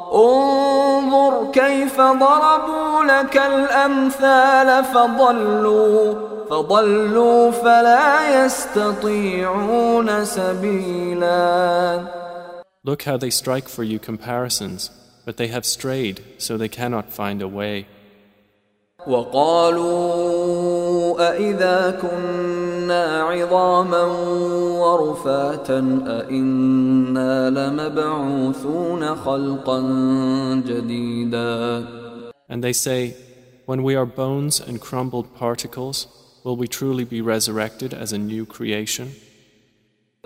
انظر 0.00 1.50
كيف 1.52 2.00
ضربوا 2.00 3.04
لك 3.04 3.36
الأمثال 3.36 4.84
فضلوا 4.84 6.14
فضلوا 6.50 7.50
فلا 7.50 8.44
يستطيعون 8.44 10.24
سبيلا 10.24 12.20
Look 12.82 13.02
how 13.02 13.18
they 13.18 13.30
strike 13.30 13.68
for 13.68 13.84
you 13.84 13.98
comparisons, 13.98 14.90
but 15.26 15.36
they 15.36 15.48
have 15.48 15.66
strayed, 15.66 16.22
so 16.38 16.56
they 16.56 16.68
cannot 16.68 17.12
find 17.12 17.42
a 17.42 17.48
way. 17.48 17.86
وقالوا 19.06 20.70
أإذا 21.30 21.98
كنا 22.02 23.22
عظاما 23.22 24.02
ورفاتا 24.82 25.78
أإنا 26.06 27.50
لمبعوثون 27.50 29.14
خلقا 29.16 29.80
جديدا 30.66 31.84
And 32.48 32.64
they 32.64 32.72
say, 32.72 33.14
When 33.66 33.82
we 33.84 33.94
are 33.94 34.06
bones 34.06 34.60
and 34.60 34.80
crumbled 34.80 35.34
particles, 35.36 36.08
will 36.44 36.56
we 36.56 36.66
truly 36.66 37.04
be 37.04 37.20
resurrected 37.20 37.94
as 37.94 38.12
a 38.12 38.18
new 38.18 38.44
creation? 38.44 39.12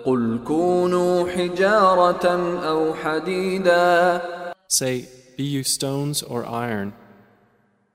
قل 0.05 0.39
كونوا 0.47 1.29
حجارة 1.29 2.25
أو 2.67 2.93
حديدا 2.93 4.21
Say, 4.67 5.05
Be 5.37 5.43
you 5.43 5.63
stones 5.63 6.23
or 6.23 6.45
iron, 6.45 6.93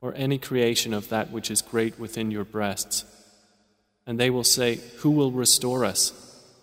or 0.00 0.12
any 0.16 0.38
creation 0.38 0.92
of 0.92 1.08
that 1.08 1.30
which 1.30 1.50
is 1.50 1.62
great 1.62 1.98
within 1.98 2.30
your 2.30 2.44
breasts. 2.44 3.04
And 4.06 4.18
they 4.18 4.30
will 4.30 4.44
say, 4.44 4.80
Who 4.98 5.10
will 5.10 5.30
restore 5.30 5.84
us? 5.84 6.12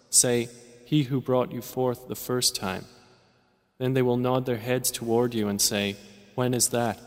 Say, 0.10 0.50
He 0.86 1.04
who 1.04 1.22
brought 1.22 1.52
you 1.52 1.62
forth 1.62 2.08
the 2.08 2.16
first 2.16 2.56
time. 2.56 2.86
Then 3.78 3.94
they 3.94 4.02
will 4.02 4.18
nod 4.18 4.46
their 4.46 4.58
heads 4.58 4.92
toward 4.92 5.34
you 5.34 5.48
and 5.48 5.62
say, 5.62 5.96
When 6.36 6.54
is 6.54 6.70
that? 6.70 7.00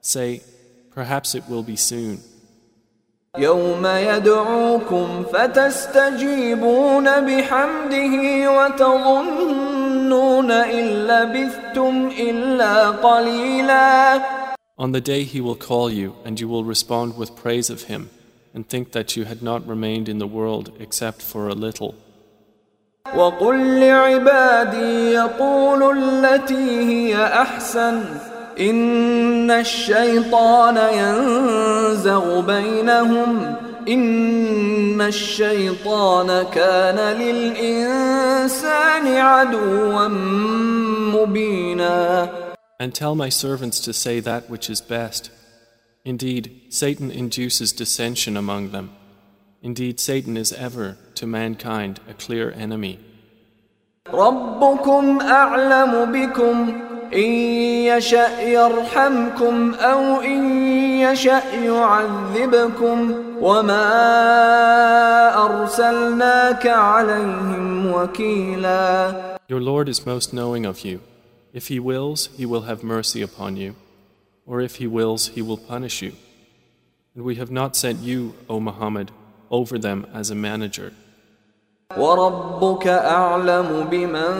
Say, 0.00 0.42
Perhaps 0.90 1.34
it 1.34 1.48
will 1.48 1.62
be 1.62 1.76
soon. 1.76 2.20
يوم 3.38 3.86
يدعوكم 3.86 5.24
فتستجيبون 5.32 7.04
بحمده 7.04 8.50
وتظنون 8.50 10.50
إن 10.50 10.84
لبثتم 10.84 12.08
إلا 12.18 12.90
قليلا 12.90 14.20
On 14.78 14.90
the 14.92 15.00
day 15.00 15.22
he 15.22 15.40
will 15.40 15.54
call 15.54 15.88
you, 15.90 16.16
and 16.24 16.40
you 16.40 16.48
will 16.48 16.64
respond 16.64 17.16
with 17.16 17.36
praise 17.36 17.70
of 17.70 17.84
him, 17.84 18.10
and 18.52 18.68
think 18.68 18.90
that 18.92 19.16
you 19.16 19.24
had 19.24 19.40
not 19.42 19.66
remained 19.66 20.08
in 20.08 20.18
the 20.18 20.26
world 20.26 20.72
except 20.80 21.22
for 21.22 21.48
a 21.48 21.54
little. 21.54 21.94
وقل 23.16 23.80
لعبادي 23.80 25.12
يقولوا 25.12 25.92
التي 25.92 26.80
هي 26.80 27.24
أحسن 27.24 28.04
إن 28.60 29.50
الشيطان 29.50 30.76
ينزغ 30.76 32.40
بينهم 32.40 33.54
إن 33.88 35.00
الشيطان 35.00 36.44
كان 36.54 37.16
للإنسان 37.16 39.06
عدوا 39.16 40.08
مبينا 41.14 42.28
And 42.80 42.94
tell 42.94 43.14
my 43.14 43.28
servants 43.28 43.80
to 43.80 43.92
say 43.92 44.20
that 44.20 44.50
which 44.50 44.68
is 44.68 44.80
best. 44.80 45.30
Indeed, 46.04 46.62
Satan 46.68 47.10
induces 47.10 47.72
dissension 47.72 48.36
among 48.36 48.72
them. 48.72 48.90
Indeed, 49.62 49.98
Satan 50.00 50.36
is 50.36 50.52
ever, 50.52 50.98
to 51.14 51.26
mankind, 51.26 52.00
a 52.08 52.14
clear 52.14 52.50
enemy. 52.52 52.98
ربكم 54.12 55.20
أعلم 55.20 56.12
بكم 56.12 56.80
إن 57.14 57.30
يشأ 57.88 58.40
يرحمكم 58.40 59.74
أو 59.74 60.20
إن 60.20 60.56
يشأ 61.00 61.42
يعذبكم 61.64 63.14
وما 63.40 63.86
أرسلناك 65.44 66.66
عليهم 66.66 67.92
وكيلا 67.92 69.14
Your 69.48 69.60
Lord 69.60 69.88
is 69.88 70.06
most 70.06 70.32
knowing 70.32 70.66
of 70.66 70.84
you. 70.84 71.00
If 71.52 71.68
He 71.68 71.78
wills, 71.78 72.28
He 72.36 72.46
will 72.46 72.62
have 72.62 72.82
mercy 72.82 73.22
upon 73.22 73.56
you. 73.56 73.74
Or 74.46 74.60
if 74.60 74.76
He 74.76 74.86
wills, 74.86 75.28
He 75.28 75.42
will 75.42 75.56
punish 75.56 76.02
you. 76.02 76.12
And 77.14 77.24
we 77.24 77.36
have 77.36 77.50
not 77.50 77.76
sent 77.76 78.00
you, 78.00 78.34
O 78.48 78.60
Muhammad, 78.60 79.10
over 79.50 79.78
them 79.78 80.06
as 80.12 80.30
a 80.30 80.34
manager. 80.34 80.92
وربك 81.96 82.86
أعلم 82.86 83.86
بمن 83.90 84.34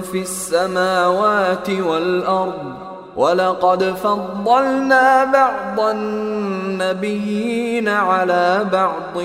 في 0.00 0.22
السماوات 0.22 1.70
والأرض 1.70 2.74
ولقد 3.16 3.84
فضلنا 3.84 5.24
بعض 5.24 5.80
النبيين 5.80 7.88
على 7.88 8.68
بعض 8.72 9.16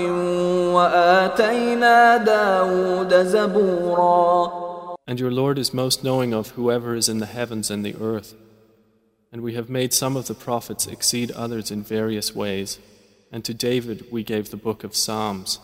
وآتينا 0.72 2.16
داود 2.16 3.14
زبورا 3.14 4.52
and 5.07 5.19
your 5.19 5.31
Lord 5.31 5.57
is 5.57 5.73
most 5.73 6.03
knowing 6.03 6.33
of 6.33 6.51
whoever 6.51 6.95
is 6.95 7.09
in 7.09 7.19
the 7.19 7.25
heavens 7.25 7.69
and 7.71 7.83
the 7.85 7.95
earth. 7.99 8.35
And 9.31 9.41
we 9.41 9.53
have 9.55 9.69
made 9.69 9.93
some 9.93 10.15
of 10.15 10.27
the 10.27 10.33
prophets 10.33 10.87
exceed 10.87 11.31
others 11.31 11.71
in 11.71 11.83
various 11.83 12.35
ways. 12.35 12.79
And 13.31 13.43
to 13.45 13.53
David 13.53 14.11
we 14.11 14.23
gave 14.23 14.49
the 14.49 14.57
book 14.57 14.83
of 14.83 14.95
Psalms. 14.95 15.59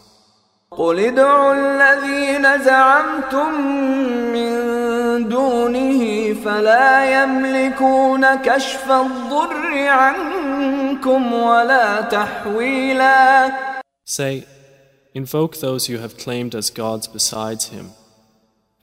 Say, 14.06 14.46
invoke 15.14 15.58
those 15.58 15.90
you 15.90 16.00
have 16.00 16.18
claimed 16.18 16.54
as 16.56 16.70
gods 16.70 17.08
besides 17.08 17.70
him, 17.70 17.92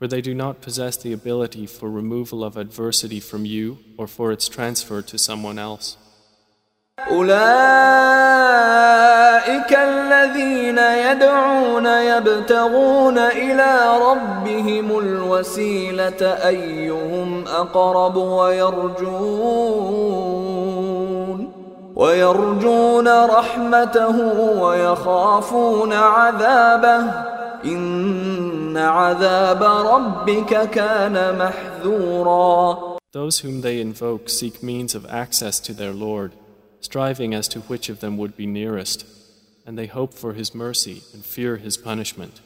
for 0.03 0.07
they 0.07 0.21
do 0.21 0.33
not 0.33 0.61
possess 0.61 0.95
the 0.97 1.11
ability 1.13 1.65
for 1.65 1.89
removal 1.89 2.43
of 2.43 2.55
adversity 2.55 3.19
from 3.19 3.45
you 3.45 3.79
or 3.97 4.07
for 4.07 4.31
its 4.31 4.47
transfer 4.47 5.01
to 5.01 5.17
someone 5.17 5.59
else. 5.59 5.97
أولئك 7.11 7.39
الذين 9.73 10.77
يدعون 10.77 11.85
يبتغون 11.85 13.17
إلى 13.17 13.97
ربهم 13.97 14.99
الوسيلة 14.99 16.21
أيهم 16.23 17.47
أقرب 17.47 18.15
ويرجون 18.15 19.79
ويرجون 21.95 23.07
رحمته 23.25 24.17
ويخافون 24.61 25.93
عذابه 25.93 27.22
those 33.12 33.40
whom 33.40 33.60
they 33.62 33.80
invoke 33.80 34.28
seek 34.28 34.62
means 34.62 34.94
of 34.94 35.06
access 35.06 35.60
to 35.60 35.72
their 35.72 35.92
Lord, 35.92 36.34
striving 36.80 37.32
as 37.32 37.48
to 37.48 37.60
which 37.60 37.88
of 37.88 38.00
them 38.00 38.18
would 38.18 38.36
be 38.36 38.46
nearest, 38.46 39.06
and 39.64 39.78
they 39.78 39.86
hope 39.86 40.12
for 40.12 40.34
His 40.34 40.54
mercy 40.54 41.02
and 41.12 41.24
fear 41.24 41.56
His 41.56 41.76
punishment. 41.76 42.40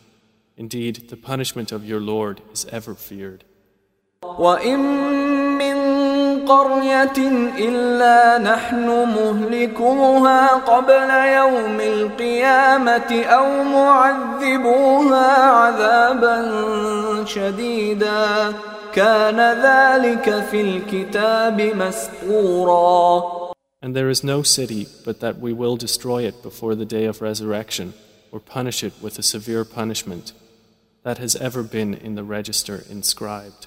Indeed, 0.56 1.08
the 1.08 1.16
punishment 1.16 1.72
of 1.72 1.84
your 1.84 2.00
Lord 2.00 2.40
is 2.52 2.66
ever 2.66 2.94
feared. 2.94 3.44
وإن 6.47 6.47
من 6.47 6.47
قرية 6.47 7.19
إلا 7.57 8.37
نحن 8.37 8.87
مهلكوها 8.87 10.47
قبل 10.47 11.09
يوم 11.39 11.79
القيامة 11.79 13.23
أو 13.23 13.63
معذبوها 13.63 15.27
عذابا 15.41 16.35
شديدا 17.25 18.53
كان 18.93 19.39
ذلك 19.39 20.43
في 20.51 20.61
الكتاب 20.61 21.61
مسطورا 21.61 23.43
And 23.81 23.93
there 23.93 24.09
is 24.09 24.23
no 24.23 24.43
city 24.43 24.87
but 25.03 25.19
that 25.19 25.39
we 25.39 25.51
will 25.51 25.75
destroy 25.75 26.23
it 26.23 26.41
before 26.41 26.73
the 26.73 26.85
day 26.85 27.03
of 27.03 27.21
resurrection, 27.21 27.93
or 28.31 28.39
punish 28.39 28.81
it 28.81 28.93
with 29.01 29.19
a 29.19 29.23
severe 29.23 29.65
punishment. 29.65 30.31
That 31.03 31.17
has 31.17 31.35
ever 31.35 31.63
been 31.63 31.93
in 31.93 32.15
the 32.15 32.23
register 32.23 32.85
inscribed. 32.89 33.66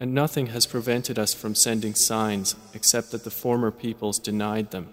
And 0.00 0.14
nothing 0.14 0.46
has 0.48 0.66
prevented 0.66 1.18
us 1.18 1.32
from 1.32 1.54
sending 1.54 1.94
signs 1.94 2.54
except 2.74 3.10
that 3.12 3.24
the 3.24 3.30
former 3.30 3.70
peoples 3.70 4.18
denied 4.18 4.70
them. 4.70 4.88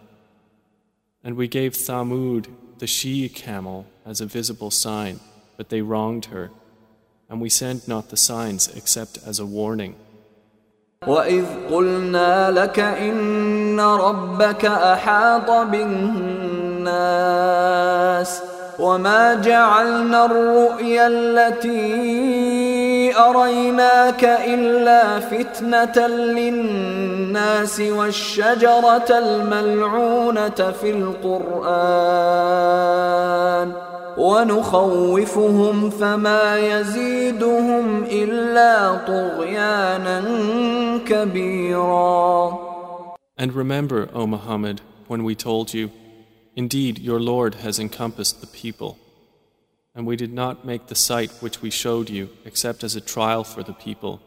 And 1.24 1.36
we 1.36 1.48
gave 1.48 1.74
Thamud, 1.74 2.48
the 2.80 2.88
she 2.88 3.30
camel, 3.30 3.86
as 4.06 4.22
a 4.22 4.26
visible 4.26 4.72
sign, 4.72 5.20
but 5.58 5.70
they 5.70 5.82
wronged 5.82 6.26
her. 6.26 6.52
And 7.30 7.42
we 7.42 7.50
send 7.50 7.88
not 7.88 8.10
the 8.10 8.18
signs 8.18 8.68
except 8.76 9.18
as 9.26 9.40
a 9.40 9.46
warning. 9.46 9.96
وإذ 11.08 11.46
قلنا 11.72 12.52
لك 12.52 12.80
إن 12.80 13.80
ربك 13.80 14.66
أحاط 14.66 15.50
بالناس 15.68 16.94
وما 18.80 19.34
جعلنا 19.36 20.26
الرؤيا 20.26 21.08
التي 21.08 22.57
أريناك 23.19 24.25
إلا 24.25 25.21
فتنة 25.21 26.07
للناس 26.07 27.81
والشجرة 27.81 29.09
الملعونة 29.11 30.73
في 30.81 30.91
القرآن 30.91 32.29
ونخوفهم 34.19 35.91
فما 35.91 36.59
يزيدهم 36.59 38.05
إلا 38.05 38.95
طغيانا 39.07 40.25
كبيرا 41.07 42.69
And 43.41 43.53
remember, 43.53 44.09
O 44.13 44.27
Muhammad, 44.27 44.81
when 45.07 45.23
we 45.23 45.37
told 45.37 45.73
you, 45.73 45.91
Indeed, 46.57 46.99
your 46.99 47.21
Lord 47.21 47.55
has 47.57 47.79
encompassed 47.79 48.41
the 48.41 48.49
people. 48.49 48.99
And 49.98 50.08
we 50.08 50.16
did 50.16 50.34
not 50.34 50.66
make 50.66 50.88
the 50.88 50.96
sight 50.96 51.32
which 51.40 51.62
we 51.62 51.70
showed 51.70 52.10
you 52.10 52.30
except 52.46 52.84
as 52.84 52.96
a 52.96 53.02
trial 53.02 53.44
for 53.44 53.62
the 53.62 53.74
people, 53.74 54.22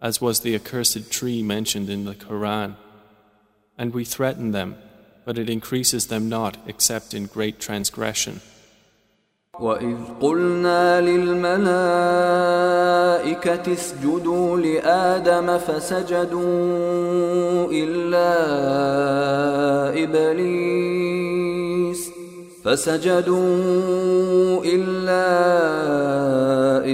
as 0.00 0.20
was 0.20 0.40
the 0.40 0.54
accursed 0.54 1.10
tree 1.12 1.42
mentioned 1.42 1.90
in 1.90 2.04
the 2.06 2.14
Quran. 2.14 2.76
And 3.76 3.92
we 3.92 4.04
threaten 4.04 4.52
them, 4.52 4.76
but 5.26 5.38
it 5.38 5.50
increases 5.50 6.06
them 6.06 6.28
not 6.30 6.56
except 6.66 7.12
in 7.12 7.26
great 7.26 7.60
transgression. 7.60 8.40
وإذ 9.60 9.96
قلنا 10.20 11.00
للملائكة 11.00 11.62
اسجدوا 13.72 14.56
لآدم 14.58 15.58
فسجدوا 15.58 16.52
إلا 17.72 18.34
إبليس 20.04 21.29
فسجدوا 22.64 24.64
إلا 24.64 25.26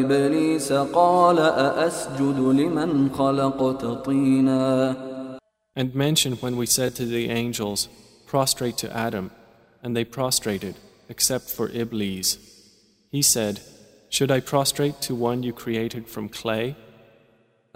إبليس 0.00 0.72
قال 0.72 1.38
أأسجد 1.38 2.38
لمن 2.38 3.10
خلقت 3.10 3.84
طينا 4.04 4.96
And 5.74 5.94
mention 5.94 6.34
when 6.34 6.58
we 6.58 6.66
said 6.66 6.94
to 6.96 7.06
the 7.06 7.30
angels, 7.30 7.88
Prostrate 8.26 8.76
to 8.78 8.94
Adam, 8.94 9.30
and 9.82 9.96
they 9.96 10.04
prostrated, 10.04 10.76
except 11.08 11.48
for 11.50 11.70
Iblis. 11.70 12.36
He 13.10 13.22
said, 13.22 13.60
Should 14.10 14.30
I 14.30 14.40
prostrate 14.40 15.00
to 15.02 15.14
one 15.14 15.42
you 15.42 15.54
created 15.54 16.08
from 16.08 16.28
clay? 16.28 16.76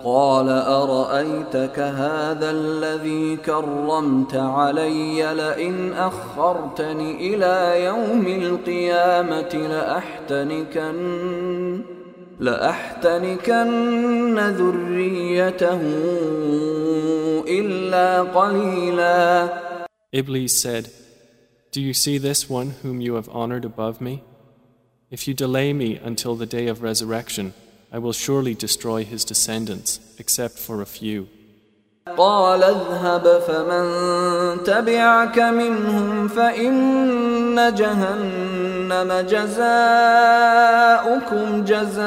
قال 0.04 0.50
أرأيتك 0.50 1.80
هذا 1.80 2.52
الذي 2.52 3.36
كرمت 3.36 4.36
علي 4.36 5.34
لئن 5.34 5.94
أخرتني 5.94 7.36
إلى 7.36 7.86
يوم 7.86 8.28
القيامة 8.28 9.68
لأحتنكن 9.70 11.02
لأحتنكن 12.40 14.40
ذريته 14.40 15.82
إلا 17.48 18.22
قليلا 18.22 19.50
Iblis 20.14 20.60
said, 20.60 20.90
Do 21.72 21.80
you 21.80 21.94
see 21.94 22.18
this 22.18 22.50
one 22.50 22.72
whom 22.82 23.00
you 23.00 23.14
have 23.14 23.30
honored 23.30 23.64
above 23.64 24.02
me? 24.02 24.24
If 25.10 25.26
you 25.28 25.34
delay 25.34 25.72
me 25.72 25.96
until 25.96 26.36
the 26.36 26.46
day 26.46 26.68
of 26.68 26.82
resurrection, 26.82 27.54
I 27.93 27.99
will 27.99 28.13
surely 28.13 28.55
destroy 28.55 29.05
his 29.05 29.25
descendants, 29.25 30.01
except 30.19 30.59
for 30.59 30.83
a 30.83 30.87
few. 30.87 31.29
قال 32.17 32.63
اذهب 32.63 33.41
فمن 33.47 34.65
تبعك 34.65 35.39
منهم 35.39 36.29
فإن 36.29 37.75
جهنم 37.75 39.13
جزاؤكم 39.31 39.65
جزاء 41.65 42.07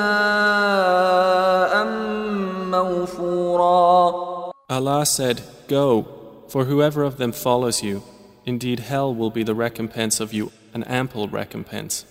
موفورا 2.71 4.30
Allah 4.69 5.06
said, 5.06 5.41
Go, 5.67 6.06
for 6.47 6.65
whoever 6.65 7.04
of 7.04 7.17
them 7.17 7.32
follows 7.32 7.84
you, 7.84 8.04
indeed 8.45 8.80
hell 8.80 9.13
will 9.13 9.32
be 9.32 9.43
the 9.43 9.56
recompense 9.56 10.19
of 10.19 10.32
you, 10.32 10.52
an 10.73 10.84
ample 10.84 11.28
recompense. 11.28 12.06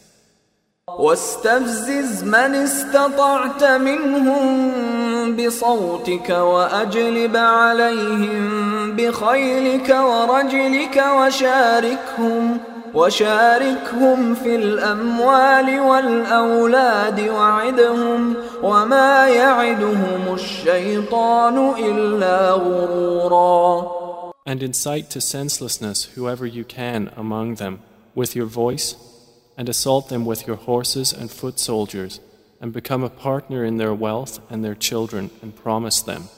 واستفزز 0.89 2.23
من 2.23 2.55
استطعت 2.55 3.63
منهم 3.63 5.35
بصوتك 5.35 6.29
وأجلب 6.29 7.37
عليهم 7.37 8.95
بخيلك 8.95 9.89
ورجلك 9.89 11.03
وشاركهم 11.17 12.57
وشاركهم 12.93 14.35
في 14.35 14.55
الأموال 14.55 15.79
والأولاد 15.79 17.29
وعدهم 17.29 18.33
وما 18.63 19.27
يعدهم 19.27 20.33
الشيطان 20.33 21.73
إلا 21.79 22.51
غرورا. 22.51 24.03
And 24.45 24.61
incite 24.61 25.09
to 25.11 25.21
senselessness 25.21 26.03
whoever 26.15 26.45
you 26.45 26.65
can 26.65 27.09
among 27.15 27.55
them 27.55 27.79
with 28.15 28.35
your 28.35 28.47
voice 28.47 29.12
and 29.56 29.68
assault 29.68 30.08
them 30.08 30.24
with 30.24 30.46
your 30.46 30.56
horses 30.56 31.12
and 31.12 31.30
foot 31.30 31.58
soldiers, 31.58 32.20
and 32.60 32.72
become 32.72 33.02
a 33.02 33.10
partner 33.10 33.64
in 33.64 33.76
their 33.76 33.94
wealth 33.94 34.40
and 34.50 34.64
their 34.64 34.74
children, 34.74 35.30
and 35.42 35.54
promise 35.54 36.00
them. 36.00 36.28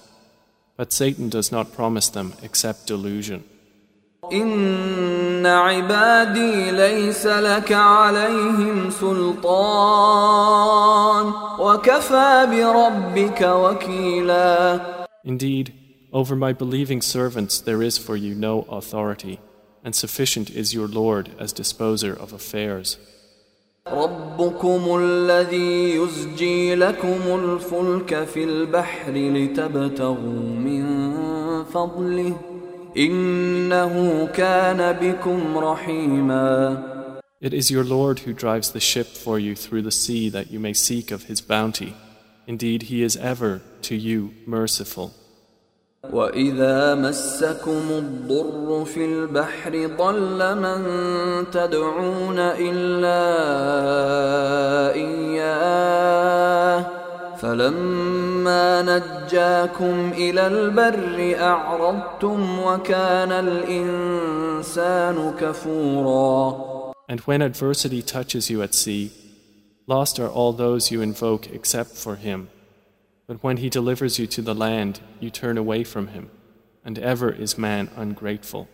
But 0.76 0.92
Satan 0.92 1.28
does 1.28 1.52
not 1.52 1.72
promise 1.72 2.08
them 2.08 2.32
except 2.42 2.86
delusion. 2.86 3.44
إن 4.32 5.46
عبادي 5.46 6.70
ليس 6.70 7.26
لك 7.26 7.72
عليهم 7.72 8.90
سلطان 8.90 10.52
وكفى 11.58 12.46
بربك 12.50 13.42
وكيلا 13.42 14.80
Indeed, 15.24 15.72
over 16.12 16.36
my 16.36 16.52
believing 16.52 17.02
servants 17.02 17.60
there 17.60 17.82
is 17.82 17.98
for 17.98 18.16
you 18.16 18.34
no 18.34 18.62
authority 18.70 19.40
and 19.84 19.94
sufficient 19.94 20.50
is 20.50 20.74
your 20.74 20.88
Lord 20.88 21.30
as 21.38 21.52
disposer 21.52 22.12
of 22.12 22.32
affairs. 22.32 22.98
ربكم 23.86 24.96
الذي 24.96 25.96
يزجي 25.96 26.74
لكم 26.74 27.20
الفلك 27.26 28.24
في 28.24 28.44
البحر 28.44 29.12
لتبتغوا 29.12 30.40
من 30.64 30.84
فضله 31.64 32.36
إنه 32.96 34.26
كان 34.26 34.92
بكم 34.92 35.58
رحيما 35.58 37.00
It 37.40 37.54
is 37.54 37.70
your 37.70 37.84
Lord 37.84 38.18
who 38.20 38.34
drives 38.34 38.72
the 38.72 38.80
ship 38.80 39.06
for 39.06 39.38
you 39.38 39.56
through 39.56 39.80
the 39.82 39.90
sea 39.90 40.28
that 40.28 40.50
you 40.50 40.60
may 40.60 40.74
seek 40.74 41.10
of 41.10 41.22
his 41.22 41.40
bounty. 41.40 41.94
Indeed, 42.46 42.82
he 42.82 43.02
is 43.02 43.16
ever 43.16 43.62
to 43.82 43.96
you 43.96 44.34
merciful. 44.46 45.14
وإذا 46.13 46.95
مسكم 46.95 47.81
الضر 47.91 48.85
في 48.85 49.05
البحر 49.05 49.89
ضل 49.97 50.55
من 50.55 50.83
تدعون 51.51 52.39
إلا 52.39 53.21
إياه 54.93 56.85
فلما 57.37 58.81
نجاكم 58.81 60.11
إلى 60.17 60.47
البر 60.47 61.35
أعرضتم 61.41 62.59
وكان 62.59 63.31
الإنسان 63.31 65.17
كفورا 65.39 66.75
And 67.07 67.19
when 67.21 67.41
adversity 67.43 68.01
touches 68.01 68.49
you 68.49 68.63
at 68.63 68.73
sea, 68.73 69.11
lost 69.85 70.19
are 70.19 70.27
all 70.27 70.53
those 70.53 70.89
you 70.91 71.01
invoke 71.01 71.45
except 71.53 71.91
for 71.91 72.15
him. 72.15 72.49
But 73.26 73.42
when 73.44 73.58
he 73.58 73.70
delivers 73.70 74.18
you 74.18 74.26
to 74.26 74.42
the 74.42 74.54
land, 74.54 75.00
you 75.20 75.30
turn 75.30 75.56
away 75.56 75.84
from 75.84 76.08
him, 76.08 76.30
and 76.84 76.98
ever 76.98 77.30
is 77.30 77.56
man 77.56 77.90
ungrateful. 77.96 78.68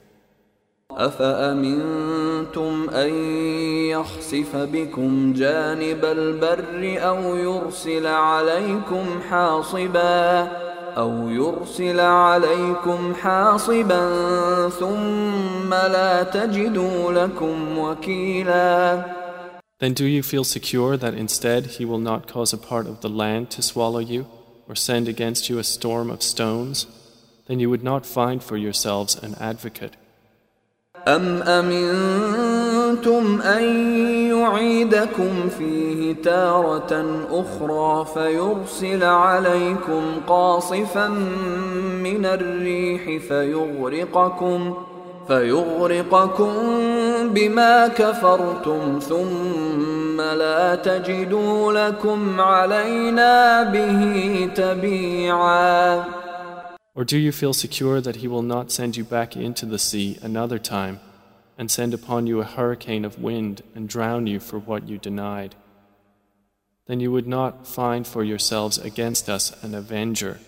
أفأمنتم 0.90 2.90
أن 2.90 3.10
يخسف 3.90 4.56
بكم 4.56 5.32
جانب 5.32 6.04
البر 6.04 6.98
أو 7.08 7.36
يرسل 7.36 8.06
عليكم 8.06 9.06
حاصبا 9.30 10.42
أو 10.96 11.28
يرسل 11.28 12.00
عليكم 12.00 13.14
حاصبا 13.14 14.08
ثم 14.68 15.70
لا 15.70 16.22
تجدوا 16.22 17.12
لكم 17.12 17.78
وكيلا 17.78 19.02
Then 19.78 19.92
do 19.92 20.06
you 20.06 20.22
feel 20.22 20.44
secure 20.44 20.96
that 20.96 21.12
instead 21.12 21.66
he 21.76 21.84
will 21.84 21.98
not 21.98 22.26
cause 22.26 22.54
a 22.54 22.56
part 22.56 22.86
of 22.86 23.02
the 23.02 23.10
land 23.10 23.50
to 23.50 23.60
swallow 23.60 23.98
you? 23.98 24.24
or 24.70 24.74
send 24.74 25.08
against 25.08 25.48
you 25.48 25.58
a 25.58 25.64
storm 25.64 26.10
of 26.10 26.22
stones, 26.22 26.86
then 27.46 27.60
you 27.60 27.70
would 27.70 27.84
not 27.84 28.04
find 28.04 28.42
for 28.42 28.56
yourselves 28.56 29.14
an 29.22 29.34
advocate. 29.40 29.96
أم 31.08 31.42
أمنتم 31.42 33.40
أن 33.40 33.64
يعيدكم 34.30 35.48
فيه 35.58 36.14
تارة 36.22 37.26
أخرى 37.30 38.06
فيرسل 38.14 39.04
عليكم 39.04 40.02
قاصفا 40.26 41.08
من 42.02 42.26
الريح 42.26 43.22
فيغرقكم 43.28 44.74
فيغرقكم 45.28 46.52
بما 47.24 47.88
كفرتم 47.88 48.98
ثم 48.98 49.89
لا 50.20 50.74
تجدوا 50.74 51.72
لكم 51.72 52.40
علينا 52.40 53.62
به 53.62 54.50
تبيعا 54.54 56.04
Or 56.94 57.04
do 57.04 57.18
you 57.18 57.30
feel 57.30 57.52
secure 57.52 58.00
that 58.00 58.16
he 58.16 58.28
will 58.28 58.42
not 58.42 58.72
send 58.72 58.96
you 58.96 59.04
back 59.04 59.36
into 59.36 59.66
the 59.66 59.78
sea 59.78 60.18
another 60.22 60.58
time 60.58 61.00
and 61.58 61.70
send 61.70 61.92
upon 61.92 62.26
you 62.26 62.40
a 62.40 62.44
hurricane 62.44 63.04
of 63.04 63.20
wind 63.20 63.62
and 63.74 63.86
drown 63.88 64.26
you 64.26 64.40
for 64.40 64.58
what 64.58 64.88
you 64.88 64.96
denied? 64.96 65.54
Then 66.86 67.00
you 67.00 67.12
would 67.12 67.26
not 67.26 67.66
find 67.66 68.06
for 68.06 68.24
yourselves 68.24 68.78
against 68.78 69.28
us 69.28 69.52
an 69.62 69.74
avenger. 69.74 70.38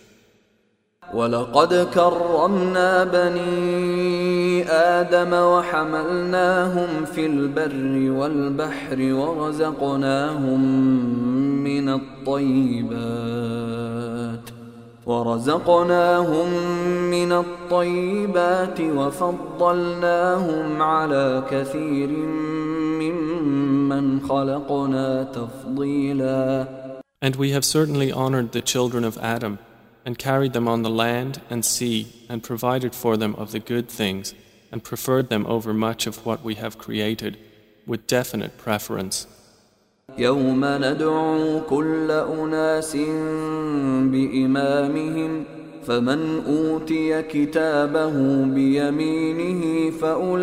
ولقد 1.14 1.88
كرمنا 1.94 3.04
بني 3.04 4.64
آدم 4.70 5.34
وحملناهم 5.34 7.06
في 7.06 7.26
البر 7.26 8.12
والبحر 8.20 9.14
ورزقناهم 9.14 10.62
من 11.64 11.90
الطيبات 11.90 12.94
ورزقناهم 15.06 16.48
من 17.12 17.32
الطيبات 17.32 18.82
وفضلناهم 18.82 20.82
على 20.82 21.44
كثير 21.52 22.10
ممن 23.00 24.22
خلقنا 24.22 25.24
تفضيلا. 25.24 26.68
And 27.22 27.36
we 27.36 27.52
have 27.52 27.64
certainly 27.64 28.12
honored 28.12 28.52
the 28.52 28.62
children 28.62 29.06
of 29.06 29.18
Adam 29.20 29.60
and 30.05 30.19
carried 30.19 30.53
them 30.53 30.69
on 30.69 30.83
the 30.83 30.91
land 30.91 31.41
and 31.51 31.65
sea 31.65 32.27
and 32.29 32.43
provided 32.43 32.95
for 32.95 33.17
them 33.17 33.35
of 33.35 33.53
the 33.53 33.61
good 33.61 33.89
things 33.89 34.35
and 34.73 34.83
preferred 34.83 35.29
them 35.29 35.47
over 35.47 35.75
much 35.75 36.07
of 36.07 36.25
what 36.27 36.43
we 36.43 36.55
have 36.55 36.79
created 36.79 37.39
with 37.87 38.07
definite 38.07 38.57
preference. 38.59 39.27
يوم 40.19 40.65
ندعو 40.65 41.61
كل 41.71 42.11
أناس 42.11 42.97
بإمامهم 44.13 45.45
فمن 45.87 46.43
اوتي 46.47 47.23
كتابه 47.23 48.45
بيمينه 48.45 49.91
فاولئك 49.91 50.41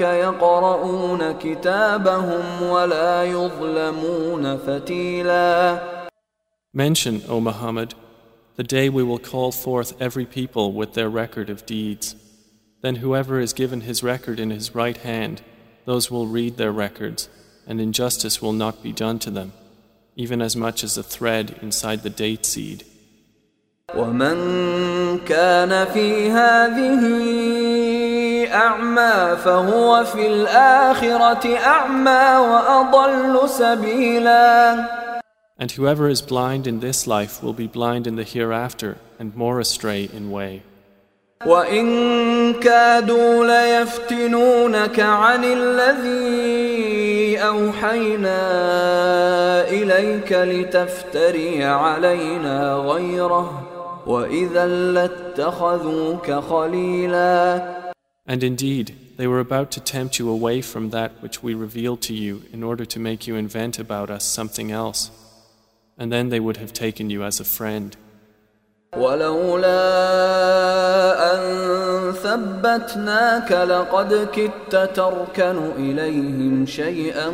يقرؤون 0.00 1.32
كتابهم 1.32 2.62
ولا 2.62 3.24
يظلمون 3.24 4.56
فتيلا 4.56 5.78
Mention, 6.74 7.22
O 7.28 7.40
Muhammad, 7.40 7.94
the 8.56 8.62
day 8.62 8.88
we 8.88 9.02
will 9.02 9.18
call 9.18 9.50
forth 9.50 10.00
every 10.00 10.26
people 10.26 10.72
with 10.72 10.92
their 10.92 11.08
record 11.08 11.48
of 11.50 11.64
deeds. 11.64 12.14
Then 12.82 12.96
whoever 12.96 13.40
is 13.40 13.52
given 13.52 13.80
his 13.80 14.02
record 14.02 14.38
in 14.38 14.50
his 14.50 14.74
right 14.74 14.96
hand, 14.96 15.42
those 15.86 16.10
will 16.10 16.26
read 16.26 16.56
their 16.56 16.70
records, 16.70 17.28
and 17.66 17.80
injustice 17.80 18.42
will 18.42 18.52
not 18.52 18.82
be 18.82 18.92
done 18.92 19.18
to 19.20 19.30
them, 19.30 19.54
even 20.14 20.42
as 20.42 20.54
much 20.54 20.84
as 20.84 20.98
a 20.98 21.02
thread 21.02 21.56
inside 21.62 22.02
the 22.02 22.10
date 22.10 22.44
seed. 22.44 22.84
ومن 23.94 25.18
كان 25.24 25.84
في 25.84 26.30
هذه 26.30 27.02
أعمى 28.52 29.36
فهو 29.36 30.04
في 30.04 30.26
الآخرة 30.26 31.56
أعمى 31.56 32.36
وأضل 32.36 33.48
سبيلاً 33.48 35.01
And 35.60 35.72
whoever 35.72 36.08
is 36.08 36.22
blind 36.22 36.68
in 36.68 36.78
this 36.78 37.06
life 37.06 37.42
will 37.42 37.52
be 37.52 37.66
blind 37.66 38.06
in 38.06 38.14
the 38.14 38.22
hereafter 38.22 38.96
and 39.18 39.34
more 39.34 39.58
astray 39.58 40.08
in 40.12 40.30
way. 40.30 40.62
وإن 41.46 42.54
كادوا 42.54 43.44
ليفتنونك 43.44 45.00
عن 45.00 45.44
الذي 45.44 47.38
أوحينا 47.38 48.40
إليك 49.70 50.32
لتفتري 50.32 51.64
علينا 51.64 52.74
غيره 52.74 53.68
وإذا 54.06 54.66
لاتخذوك 54.66 56.30
خليلا 56.30 57.78
And 58.26 58.44
indeed, 58.44 58.94
they 59.16 59.26
were 59.26 59.40
about 59.40 59.70
to 59.70 59.80
tempt 59.80 60.18
you 60.18 60.28
away 60.28 60.60
from 60.60 60.90
that 60.90 61.12
which 61.20 61.42
we 61.42 61.54
revealed 61.54 62.02
to 62.02 62.14
you 62.14 62.42
in 62.52 62.62
order 62.62 62.84
to 62.84 62.98
make 62.98 63.26
you 63.26 63.36
invent 63.36 63.78
about 63.78 64.10
us 64.10 64.24
something 64.24 64.70
else 64.70 65.10
and 65.98 66.12
then 66.12 66.28
they 66.28 66.40
would 66.40 66.56
have 66.58 66.72
taken 66.72 67.10
you 67.10 67.22
as 67.24 67.40
a 67.40 67.44
friend. 67.44 67.96
ولولا 68.96 69.74
أن 71.34 72.12
ثبتناك 72.12 73.52
لقد 73.52 74.28
كدت 74.32 74.96
تركن 74.96 75.58
إليهم 75.76 76.66
شيئا 76.66 77.28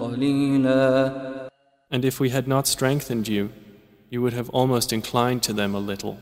قليلا 0.00 1.12
And 1.90 2.04
if 2.04 2.20
we 2.20 2.30
had 2.30 2.48
not 2.48 2.66
strengthened 2.66 3.28
you, 3.28 3.50
you 4.10 4.22
would 4.22 4.32
have 4.32 4.48
almost 4.50 4.92
inclined 4.92 5.42
to 5.42 5.52
them 5.52 5.74
a 5.74 5.78
little. 5.78 6.18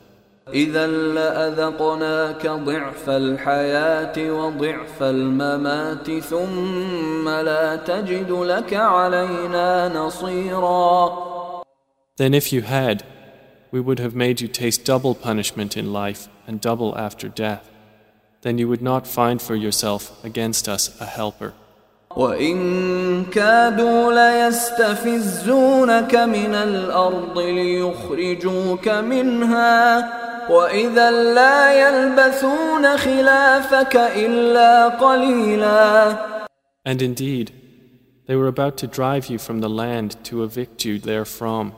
Then 12.17 12.33
if 12.33 12.53
you 12.53 12.61
had, 12.61 13.03
we 13.71 13.81
would 13.81 13.99
have 13.99 14.15
made 14.15 14.39
you 14.39 14.47
taste 14.47 14.85
double 14.85 15.15
punishment 15.15 15.75
in 15.75 15.91
life 15.91 16.29
and 16.47 16.61
double 16.61 16.95
after 16.95 17.27
death. 17.27 17.69
Then 18.41 18.59
you 18.59 18.67
would 18.67 18.83
not 18.83 19.07
find 19.07 19.41
for 19.41 19.55
yourself 19.55 20.23
against 20.23 20.69
us 20.69 20.95
a 21.01 21.05
helper. 21.05 21.53
وإن 22.15 23.25
كادوا 23.25 24.13
ليستفزونك 24.13 26.15
من 26.15 26.55
الأرض 26.55 27.39
ليخرجوك 27.39 28.87
منها 28.87 30.34
وإذا 30.48 31.10
لا 31.10 31.72
يلبثون 31.72 32.96
خلافك 32.96 33.96
إلا 33.96 34.88
قليلا 34.88 36.16
And 36.84 37.02
indeed, 37.02 37.52
they 38.26 38.36
were 38.36 38.48
about 38.48 38.76
to 38.78 38.86
drive 38.86 39.26
you 39.26 39.38
from 39.38 39.60
the 39.60 39.68
land 39.68 40.16
to 40.24 40.42
evict 40.42 40.84
you 40.84 40.98
therefrom. 40.98 41.74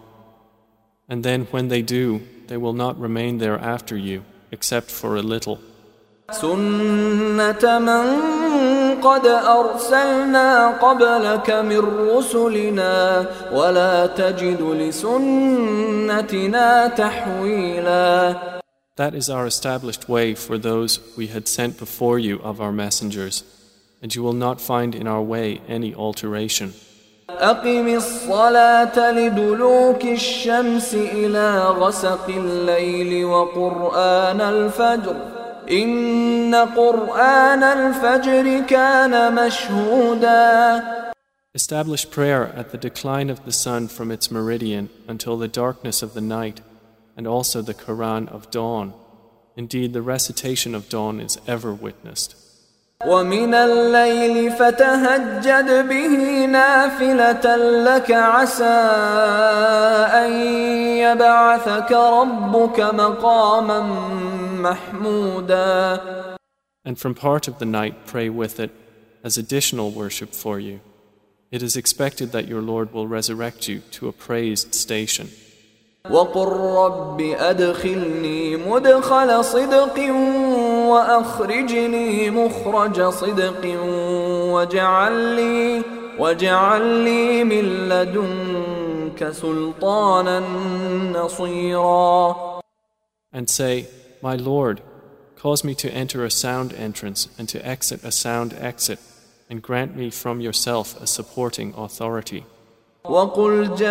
And 1.09 1.24
then 1.24 1.47
when 1.51 1.68
they 1.68 1.82
do, 1.82 2.22
they 2.47 2.57
will 2.57 2.72
not 2.72 2.99
remain 2.99 3.38
there 3.38 3.59
after 3.59 3.97
you, 3.97 4.24
except 4.51 4.90
for 4.90 5.16
a 5.16 5.22
little. 5.22 5.59
سنة 6.30 7.78
من 7.78 8.05
قد 9.03 9.26
أرسلنا 9.26 10.68
قبلك 10.68 11.51
من 11.51 12.09
رسلنا 12.11 13.26
ولا 13.53 14.07
تجد 14.07 14.62
لسنتنا 14.62 15.28
تحويلا 16.88 18.34
That 18.97 19.14
is 19.14 19.30
our 19.30 19.47
established 19.47 20.09
way 20.09 20.34
for 20.34 20.59
those 20.59 21.01
we 21.16 21.28
had 21.28 21.49
sent 21.49 21.78
before 21.78 22.18
you 22.18 22.40
of 22.43 22.61
our 22.61 22.72
messengers, 22.72 23.43
and 24.03 24.14
you 24.14 24.22
will 24.22 24.34
not 24.34 24.61
find 24.61 24.95
in 24.95 25.07
our 25.07 25.22
way 25.22 25.62
any 25.66 25.95
alteration. 25.95 26.74
أقم 27.30 27.88
الصلاة 27.88 29.11
لدلوك 29.11 30.05
الشمس 30.05 30.95
إلى 30.95 31.64
غسق 31.64 32.28
الليل 32.28 33.24
وقرآن 33.24 34.40
الفجر 34.40 35.16
إن 35.70 36.55
قرآن 36.55 37.62
الفجر 37.62 38.61
كان 38.66 39.34
مشهودا 39.34 40.82
Establish 41.55 42.11
prayer 42.11 42.53
at 42.57 42.72
the 42.72 42.78
decline 42.78 43.30
of 43.30 43.45
the 43.45 43.53
sun 43.53 43.88
from 43.88 44.11
its 44.11 44.30
meridian 44.30 44.88
until 45.09 45.36
the 45.36 45.49
darkness 45.49 46.03
of 46.03 46.14
the 46.14 46.20
night 46.20 46.61
and 47.16 47.26
also 47.26 47.62
the 47.62 47.74
Quran 47.74 48.28
of 48.28 48.51
dawn. 48.51 48.95
Indeed, 49.57 49.93
the 49.93 50.03
recitation 50.03 50.74
of 50.74 50.88
dawn 50.88 51.20
is 51.20 51.38
ever 51.47 51.74
witnessed. 51.74 52.36
ومن 53.07 53.55
الليل 53.55 54.53
فتهجد 54.53 55.88
به 55.88 56.47
نافلة 56.47 57.57
لك 57.84 58.11
عسى 58.11 58.64
أن 60.14 60.32
يبعثك 60.99 61.93
ربك 61.93 62.80
مقاما 62.80 63.80
محمودا 64.62 66.01
And 66.84 66.99
from 66.99 67.14
part 67.14 67.49
of 67.49 67.59
the 67.59 67.64
night 67.64 68.07
pray 68.07 68.28
with 68.28 68.61
it 68.61 68.70
as 69.24 69.36
additional 69.36 69.90
worship 69.90 70.32
for 70.32 70.59
you. 70.59 70.80
It 71.51 71.62
is 71.62 71.76
expected 71.76 72.32
that 72.32 72.49
your 72.49 72.62
Lord 72.62 72.93
will 72.93 73.07
resurrect 73.07 73.68
you 73.68 73.80
to 73.93 74.09
a 74.09 74.12
praised 74.12 74.74
station. 74.74 75.28
وقل 76.12 76.47
رب 76.78 77.22
أدخلني 77.22 78.55
مدخل 78.55 79.43
صدق 79.43 79.99
وأخرجني 80.89 82.30
مخرج 82.30 83.01
صدق 83.01 83.80
واجعل 84.53 85.14
لي 85.36 85.84
واجعل 86.20 86.82
لي 86.82 87.43
من 87.43 87.89
لدنك 87.89 89.32
سلطانا 89.32 90.43
نصيرا 91.14 92.47
And 93.34 93.49
say, 93.49 93.88
My 94.22 94.36
Lord, 94.36 94.82
cause 95.36 95.64
me 95.64 95.76
to 95.76 95.93
enter 95.93 96.24
a 96.24 96.32
sound 96.32 96.74
entrance 96.74 97.28
and 97.38 97.47
to 97.49 97.60
exit 97.68 98.03
a 98.03 98.12
sound 98.12 98.53
exit, 98.53 98.99
and 99.49 99.62
grant 99.62 99.95
me 99.95 100.10
from 100.10 100.41
yourself 100.41 100.99
a 101.01 101.05
supporting 101.05 101.74
authority. 101.76 102.45
وقل 103.10 103.76
جاء 103.76 103.89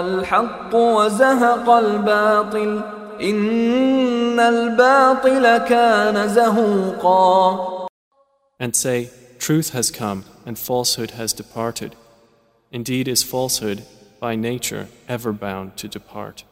الحق 0.00 0.74
وزهق 0.74 1.70
الباطل 1.70 2.82
إن 3.20 4.40
الباطل 4.40 5.58
كان 5.58 6.28
زهوقا 6.28 7.78
And 8.60 8.74
say, 8.74 9.10
Truth 9.38 9.70
has 9.70 9.90
come 9.90 10.24
and 10.44 10.58
falsehood 10.58 11.12
has 11.12 11.32
departed. 11.32 11.94
Indeed 12.72 13.06
is 13.08 13.22
falsehood 13.22 13.84
by 14.20 14.34
nature 14.34 14.88
ever 15.08 15.32
bound 15.32 15.76
to 15.76 15.88
depart. 15.88 16.44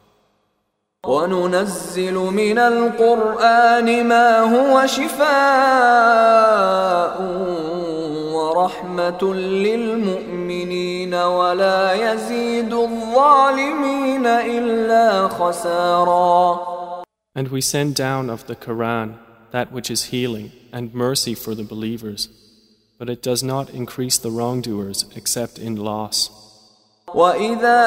وننزل 1.07 2.15
من 2.15 2.59
القرآن 2.59 4.07
ما 4.07 4.41
هو 4.41 4.87
شفاء 4.87 5.27
ورحمة 8.33 9.35
للمؤمنين 9.35 10.46
ولا 11.14 11.94
يزيد 11.94 12.74
الظالمين 12.74 14.26
إلا 14.26 15.28
خسارا 15.28 17.02
And 17.36 17.48
we 17.48 17.62
send 17.62 17.96
down 17.96 18.30
of 18.30 18.48
the 18.48 18.56
Quran 18.56 19.18
that 19.52 19.72
which 19.72 19.90
is 19.90 20.06
healing 20.06 20.52
and 20.74 20.94
mercy 20.94 21.34
for 21.34 21.56
the 21.56 21.64
believers, 21.64 22.28
but 23.00 23.10
it 23.10 23.22
does 23.22 23.42
not 23.42 23.70
increase 23.70 24.18
the 24.18 24.32
wrongdoers 24.32 25.06
except 25.16 25.58
in 25.58 25.76
loss. 25.76 26.30
وإذا 27.14 27.84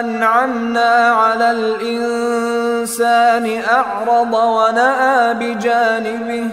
أنعمنا 0.00 1.10
على 1.10 1.50
الإنسان 1.50 3.46
أعرض 3.62 4.34
ونأى 4.34 5.34
بجانبه 5.34 6.48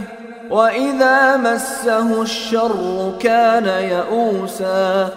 وإذا 0.49 1.37
مسه 1.37 2.21
الشر 2.21 3.17
كان 3.19 3.65
يئوسا 3.65 5.13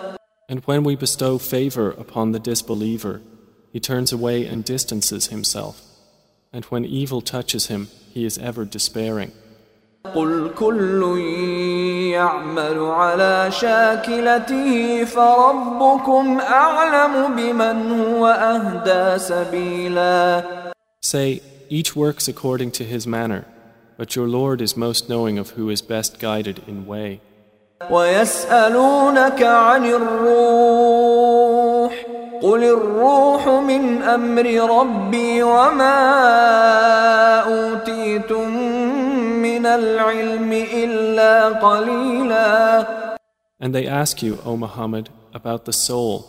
And 0.48 0.60
when 0.64 0.84
we 0.84 0.94
bestow 0.94 1.38
favor 1.38 1.90
upon 1.90 2.30
the 2.30 2.38
disbeliever, 2.38 3.20
he 3.72 3.80
turns 3.80 4.12
away 4.12 4.46
and 4.46 4.64
distances 4.64 5.26
himself. 5.26 5.82
And 6.52 6.64
when 6.66 6.84
evil 6.84 7.20
touches 7.20 7.66
him, 7.66 7.88
he 8.14 8.24
is 8.24 8.38
ever 8.38 8.64
despairing. 8.64 9.32
قل 10.14 10.50
كل 10.54 11.18
يعمل 12.12 12.78
على 12.78 13.50
شاكلته 13.50 15.04
فربكم 15.04 16.40
أعلم 16.40 17.36
بمن 17.36 18.00
هو 18.00 18.26
أهدى 18.26 19.18
سبيلا 19.18 20.42
Say, 21.02 21.40
each 21.68 21.94
works 21.94 22.28
according 22.28 22.70
to 22.72 22.84
his 22.84 23.06
manner, 23.06 23.44
but 24.00 24.14
your 24.16 24.28
Lord 24.28 24.60
is 24.60 24.76
most 24.76 25.08
knowing 25.08 25.38
of 25.38 25.50
who 25.50 25.70
is 25.70 25.80
best 25.82 26.18
guided 26.18 26.62
in 26.66 26.86
way. 26.86 27.20
ويسألونك 27.90 29.42
عن 29.42 29.84
الروح 29.84 31.26
قل 32.42 32.64
الروح 32.64 33.48
من 33.48 34.02
أمر 34.02 34.46
ربي 34.80 35.42
وما 35.42 35.98
أوتيتم 37.40 38.48
من 39.42 39.66
العلم 39.66 40.52
إلا 40.52 41.48
قليلا 41.48 42.86
And 43.58 43.74
they 43.74 43.86
ask 43.86 44.22
you, 44.22 44.38
O 44.44 44.56
Muhammad, 44.56 45.08
about 45.32 45.64
the 45.64 45.72
soul. 45.72 46.26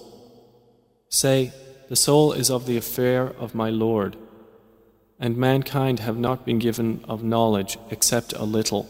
Say, 1.09 1.51
the 1.89 1.95
soul 1.97 2.31
is 2.31 2.49
of 2.49 2.65
the 2.65 2.77
affair 2.77 3.33
of 3.37 3.53
my 3.53 3.69
Lord, 3.69 4.15
and 5.21 5.37
mankind 5.37 5.99
have 5.99 6.17
not 6.17 6.45
been 6.45 6.59
given 6.59 7.03
of 7.07 7.23
knowledge 7.23 7.77
except 7.89 8.33
a 8.33 8.43
little. 8.43 8.85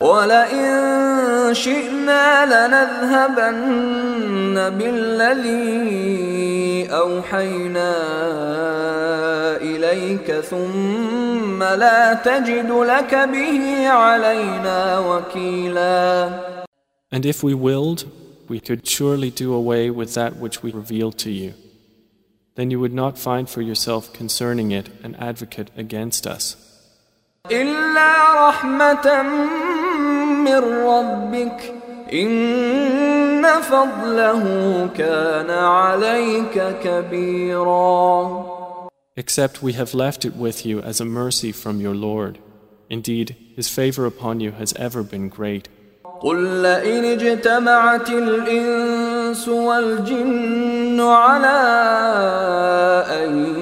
ولئن 0.00 1.54
شئنا 1.54 2.44
لنذهبن 2.46 3.74
بالذي 4.78 6.14
أوحينا 6.90 7.94
إليك 9.56 10.32
ثم 10.32 11.62
لا 11.62 12.14
تجد 12.14 12.70
لك 12.70 13.14
به 13.14 13.88
علينا 13.88 14.98
وكيلا 14.98 16.30
And 17.12 17.24
if 17.24 17.44
we 17.44 17.54
willed, 17.54 18.04
we 18.48 18.58
could 18.60 18.86
surely 18.86 19.30
do 19.30 19.54
away 19.54 19.88
with 19.90 20.14
that 20.14 20.36
which 20.36 20.62
we 20.64 20.72
revealed 20.72 21.16
to 21.18 21.30
you. 21.30 21.54
Then 22.58 22.70
you 22.70 22.78
would 22.78 22.94
not 22.94 23.18
find 23.18 23.48
for 23.48 23.62
yourself 23.62 24.12
concerning 24.12 24.70
it 24.70 24.88
an 25.02 25.14
advocate 25.16 25.70
against 25.76 26.26
us. 26.26 26.56
إلا 27.50 28.48
رحمة 28.48 29.22
من 30.44 30.62
ربك 30.86 31.74
إن 32.12 33.44
فضله 33.60 34.42
كان 34.96 35.50
عليك 35.50 36.76
كبيرا 36.84 38.44
Except 39.16 39.62
we 39.62 39.72
have 39.74 39.94
left 39.94 40.24
it 40.24 40.34
with 40.34 40.66
you 40.66 40.80
as 40.80 41.00
a 41.00 41.04
mercy 41.04 41.52
from 41.52 41.80
your 41.80 41.94
Lord. 41.94 42.38
Indeed, 42.90 43.36
His 43.56 43.68
favor 43.68 44.06
upon 44.06 44.40
you 44.40 44.50
has 44.52 44.72
ever 44.74 45.02
been 45.02 45.28
great. 45.28 45.68
قل 46.20 46.62
لئن 46.62 47.04
اجتمعت 47.04 48.10
الإنس 48.10 49.17
والجن 49.48 51.00
على 51.00 51.60
أن 53.08 53.56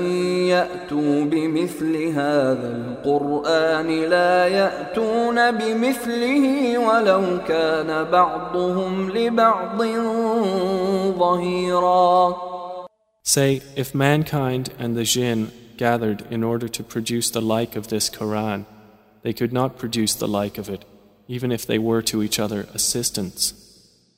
يأتوا 0.46 1.24
بمثل 1.24 1.96
هذا 2.06 2.68
القرآن 2.76 3.88
لا 4.04 4.46
يأتون 4.48 5.50
بمثله 5.50 6.78
ولو 6.78 7.44
كان 7.48 8.04
بعضهم 8.04 9.10
لبعض 9.10 9.82
ظهيرا 11.18 12.52
Say, 13.24 13.62
if 13.76 13.94
mankind 13.94 14.72
and 14.80 14.96
the 14.96 15.04
jinn 15.04 15.52
gathered 15.76 16.24
in 16.28 16.42
order 16.42 16.68
to 16.68 16.82
produce 16.82 17.30
the 17.30 17.40
like 17.40 17.76
of 17.76 17.86
this 17.86 18.10
Quran, 18.10 18.66
they 19.22 19.32
could 19.32 19.52
not 19.52 19.78
produce 19.78 20.14
the 20.14 20.26
like 20.26 20.58
of 20.58 20.68
it, 20.68 20.84
even 21.28 21.52
if 21.52 21.64
they 21.64 21.78
were 21.78 22.02
to 22.02 22.22
each 22.22 22.40
other 22.40 22.66
assistants. 22.74 23.65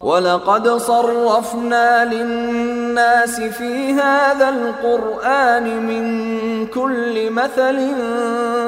ولقد 0.01 0.69
صرفنا 0.69 2.15
للناس 2.15 3.41
في 3.41 3.93
هذا 3.93 4.49
القرآن 4.49 5.87
من 5.87 6.67
كل 6.67 7.31
مثل 7.31 7.77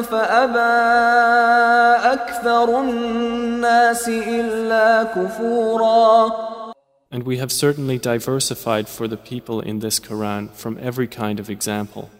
فأبى 0.02 0.76
أكثر 2.12 2.80
الناس 2.80 4.08
إلا 4.08 5.02
كفورا 5.02 6.46
And 7.10 7.22
we 7.22 7.36
have 7.38 7.52
certainly 7.52 7.98
diversified 7.98 8.88
for 8.88 9.06
the 9.06 9.16
people 9.16 9.60
in 9.60 9.78
this 9.78 10.00
Quran 10.00 10.50
from 10.50 10.78
every 10.80 11.06
kind 11.06 11.38
of 11.38 11.48
example, 11.48 12.10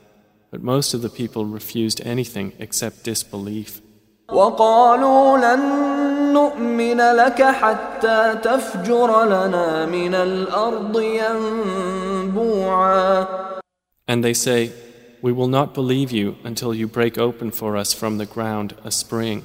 but 0.50 0.62
most 0.62 0.94
of 0.94 1.02
the 1.02 1.11
people 1.11 1.44
refused 1.44 2.00
anything 2.04 2.52
except 2.59 3.02
disbelief. 3.02 3.80
وقالوا 4.32 5.38
لن 5.38 5.61
نؤمن 6.34 6.97
لك 6.97 7.41
حتى 7.43 8.36
تفجر 8.43 9.25
لنا 9.25 9.86
من 9.86 10.15
الأرض 10.15 11.01
ينبوعا. 12.32 13.25
And 14.07 14.23
they 14.23 14.34
say, 14.34 14.71
We 15.21 15.32
will 15.32 15.47
not 15.47 15.75
believe 15.75 16.11
you 16.11 16.36
until 16.43 16.73
you 16.73 16.88
break 16.88 17.17
open 17.19 17.51
for 17.51 17.77
us 17.77 17.93
from 17.93 18.17
the 18.17 18.25
ground 18.25 18.73
a 18.84 18.91
spring, 18.91 19.43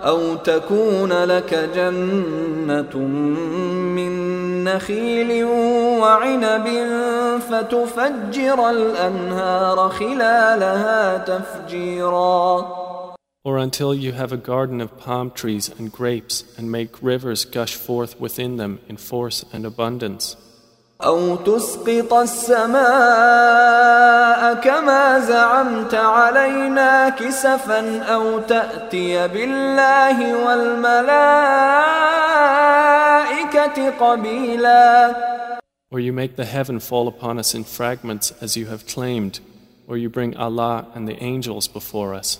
أو 0.00 0.34
تكون 0.34 1.12
لك 1.12 1.54
جنة 1.74 2.96
من 3.96 4.64
نخيل 4.64 5.44
وعنب 6.00 6.66
فتفجر 7.50 8.70
الأنهار 8.70 9.88
خلالها 9.88 11.18
تفجيرا. 11.18 12.85
or 13.45 13.57
until 13.57 13.93
you 13.95 14.11
have 14.11 14.31
a 14.31 14.37
garden 14.37 14.79
of 14.81 14.97
palm 14.99 15.31
trees 15.31 15.67
and 15.67 15.91
grapes 15.91 16.43
and 16.57 16.71
make 16.71 17.01
rivers 17.01 17.43
gush 17.43 17.73
forth 17.73 18.19
within 18.19 18.57
them 18.57 18.79
in 18.87 18.97
force 18.97 19.43
and 19.51 19.65
abundance. 19.65 20.35
أو 21.03 21.35
تسقط 21.35 22.13
السماء 22.13 22.81
كما 24.53 25.19
زعمت 25.19 25.93
علينا 25.95 27.09
كسفا 27.09 27.99
أو 27.99 28.39
تأتي 28.39 29.27
بالله 29.27 30.45
والملائكة 30.45 31.09
قبيلا 33.89 35.15
Or 35.93 35.99
you 35.99 36.13
make 36.13 36.35
the 36.37 36.45
heaven 36.45 36.79
fall 36.79 37.07
upon 37.07 37.37
us 37.39 37.53
in 37.53 37.65
fragments 37.65 38.31
as 38.39 38.55
you 38.55 38.67
have 38.67 38.85
claimed, 38.87 39.41
or 39.87 39.97
you 39.97 40.09
bring 40.09 40.37
Allah 40.37 40.87
and 40.95 41.05
the 41.05 41.21
angels 41.21 41.67
before 41.67 42.13
us. 42.13 42.39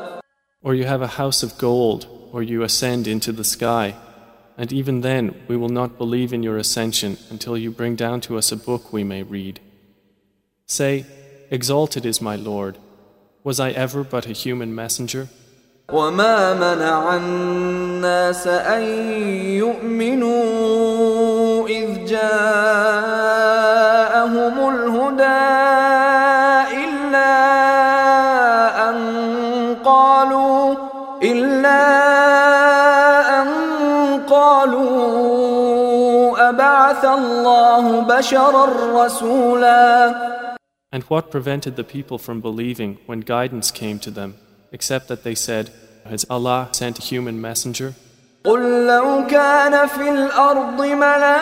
Or 0.62 0.74
you 0.74 0.84
have 0.84 1.02
a 1.02 1.16
house 1.20 1.42
of 1.42 1.58
gold, 1.58 2.06
or 2.32 2.42
you 2.42 2.62
ascend 2.62 3.06
into 3.06 3.32
the 3.32 3.44
sky. 3.44 3.94
And 4.58 4.72
even 4.72 5.02
then, 5.02 5.34
we 5.48 5.56
will 5.56 5.68
not 5.68 5.98
believe 5.98 6.32
in 6.32 6.42
your 6.42 6.56
ascension 6.56 7.18
until 7.30 7.58
you 7.58 7.70
bring 7.70 7.94
down 7.94 8.20
to 8.22 8.38
us 8.38 8.50
a 8.50 8.56
book 8.56 8.92
we 8.92 9.04
may 9.04 9.22
read. 9.22 9.60
Say, 10.66 11.04
Exalted 11.50 12.04
is 12.04 12.20
my 12.20 12.36
Lord. 12.36 12.78
Was 13.44 13.60
I 13.60 13.70
ever 13.70 14.02
but 14.02 14.26
a 14.26 14.32
human 14.32 14.74
messenger? 14.74 15.28
وما 15.92 16.54
منع 16.54 17.16
الناس 17.16 18.46
أن 18.46 18.82
يؤمنوا 19.62 21.68
إذ 21.68 22.06
جاءهم 22.06 22.34
الهدى 24.74 25.69
And 40.92 41.02
what 41.04 41.30
prevented 41.30 41.76
the 41.76 41.84
people 41.84 42.18
from 42.18 42.40
believing 42.40 42.98
when 43.06 43.20
guidance 43.20 43.70
came 43.70 43.98
to 44.00 44.10
them, 44.10 44.34
except 44.72 45.08
that 45.08 45.24
they 45.24 45.34
said, 45.34 45.70
Has 46.04 46.24
Allah 46.30 46.68
sent 46.72 46.98
a 46.98 47.02
human 47.02 47.40
messenger? 47.40 47.94
قل 48.44 48.86
لو 48.86 49.26
كان 49.26 49.86
في 49.86 50.10
الأرض 50.10 50.82
ملائكة 50.82 51.36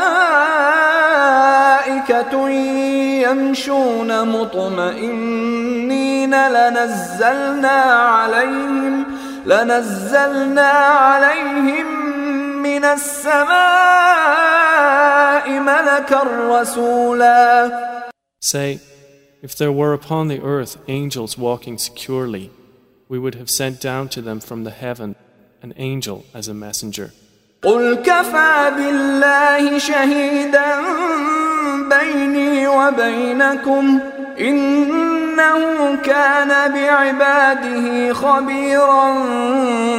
يمشون 3.29 4.29
مطمئنين 4.29 5.55
لنزلنا 6.49 7.83
عليهم 7.93 9.05
لنزلنا 9.47 10.71
عليهم 10.71 11.98
من 12.69 12.85
السماء 14.25 15.49
ملكا 15.61 16.23
رسولا 16.51 17.71
Say, 18.41 18.79
if 19.43 19.57
there 19.57 19.73
were 19.73 19.93
upon 19.95 20.29
the 20.29 20.41
earth 20.43 20.77
angels 20.89 21.39
walking 21.39 21.79
securely, 21.79 22.51
we 23.09 23.19
would 23.19 23.35
have 23.37 23.51
sent 23.51 23.81
down 23.81 24.09
to 24.11 24.21
them 24.23 24.39
from 24.41 24.65
the 24.65 24.71
heaven 24.71 25.17
an 25.63 25.73
angel 25.77 26.25
as 26.35 26.49
a 26.49 26.55
messenger. 26.55 27.11
قل 27.63 27.95
كفى 27.95 28.71
بالله 28.77 29.79
شهيدا 29.79 30.81
بيني 31.89 32.69
وبينكم 32.69 34.01
إنه 34.41 35.97
كان 35.97 36.73
بعباده 36.73 38.13
خبيرا 38.13 39.15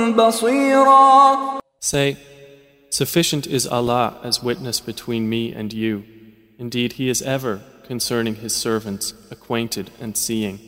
بصيرا 0.10 1.38
Say, 1.82 2.18
Sufficient 2.90 3.46
is 3.48 3.68
Allah 3.68 4.18
as 4.24 4.42
witness 4.44 4.80
between 4.80 5.28
me 5.28 5.54
and 5.54 5.74
you. 5.74 6.04
Indeed, 6.58 6.94
He 6.94 7.10
is 7.10 7.22
ever, 7.22 7.62
concerning 7.84 8.36
His 8.36 8.56
servants, 8.56 9.14
acquainted 9.32 9.92
and 10.00 10.16
seeing. 10.16 10.60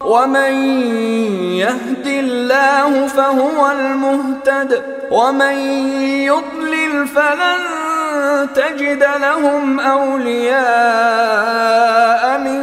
ومن 0.00 0.52
يهد 1.58 2.06
الله 2.06 3.06
فهو 3.06 3.70
المهتد 3.70 4.82
ومن 5.10 5.56
يضلل 6.30 7.06
فلن 7.06 7.62
تجد 8.54 9.02
لهم 9.20 9.80
اولياء 9.80 11.18
من 12.38 12.58
دونه 12.58 12.61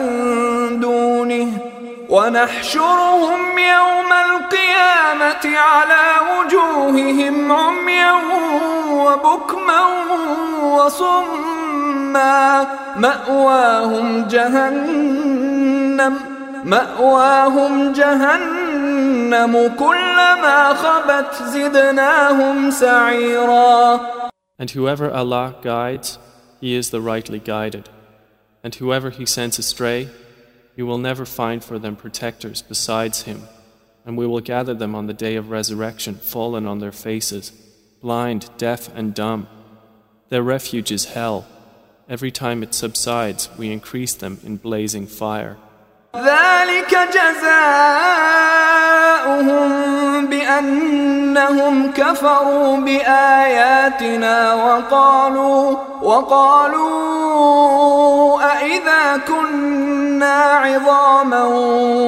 ونحشرهم 2.11 3.58
يوم 3.58 4.12
القيامة 4.12 5.58
على 5.58 6.04
وجوههم 6.30 7.52
عميا 7.52 8.12
وبكما 8.90 9.80
وصما 10.62 12.66
مأواهم 12.96 14.28
جهنم 14.28 16.18
مأواهم 16.64 17.92
جهنم 17.92 19.74
كلما 19.78 20.74
خبت 20.74 21.34
زدناهم 21.42 22.70
سعيرا 22.70 24.00
And 24.58 24.70
whoever 24.72 25.11
Allah 25.11 25.54
guides, 25.62 26.18
he 26.61 26.74
is 26.74 26.90
the 26.90 27.00
rightly 27.00 27.38
guided. 27.38 27.88
And 28.62 28.74
whoever 28.74 29.08
he 29.08 29.24
sends 29.24 29.58
astray, 29.58 30.11
he 30.81 30.85
will 30.85 30.97
never 30.97 31.26
find 31.26 31.62
for 31.62 31.78
them 31.78 31.95
protectors 31.95 32.62
besides 32.62 33.24
him. 33.24 33.43
And 34.07 34.16
we 34.16 34.26
will 34.26 34.41
gather 34.41 34.72
them 34.72 34.95
on 34.95 35.09
the 35.09 35.12
day 35.12 35.37
of 35.37 35.51
resurrection, 35.51 36.14
fallen 36.14 36.66
on 36.66 36.78
their 36.78 36.91
faces, 36.91 37.51
blind, 38.01 38.49
deaf, 38.57 38.89
and 38.97 39.14
dumb. 39.14 39.47
Their 40.31 40.43
refuge 40.43 40.91
is 40.91 41.12
hell. 41.12 41.47
Every 42.09 42.31
time 42.31 42.62
it 42.62 42.72
subsides, 42.72 43.51
we 43.59 43.70
increase 43.70 44.14
them 44.14 44.41
in 44.43 44.57
blazing 44.57 45.07
fire. 45.07 45.59
ذلك 46.16 46.98
جزاؤهم 47.14 47.70
بأنهم 50.26 51.92
كفروا 51.92 52.76
بآياتنا 52.76 54.54
وقالوا 54.54 55.76
وقالوا 56.02 57.00
أإذا 58.42 59.16
كنا 59.28 60.36
عظاما 60.36 61.44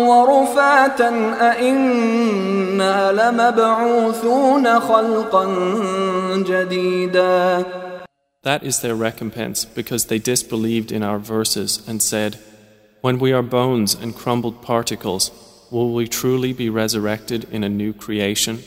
ورفاتا 0.09 1.34
أإنا 1.40 3.12
لمبعوثون 3.12 4.80
خلقا 4.80 5.44
جديدا. 6.36 7.64
That 8.42 8.64
is 8.64 8.80
their 8.80 8.96
recompense 8.96 9.64
because 9.64 10.07
they 10.07 10.18
disbelieved 10.18 10.90
in 10.90 11.05
our 11.05 11.18
verses 11.20 11.80
and 11.86 12.03
said, 12.03 12.38
When 13.01 13.20
we 13.20 13.32
are 13.32 13.43
bones 13.43 13.93
and 13.93 14.16
crumbled 14.16 14.62
particles, 14.62 15.32
will 15.72 15.93
we 15.93 16.08
truly 16.08 16.53
be 16.53 16.70
resurrected 16.70 17.47
in 17.51 17.64
a 17.64 17.70
new 17.70 17.93
creation? 17.93 18.60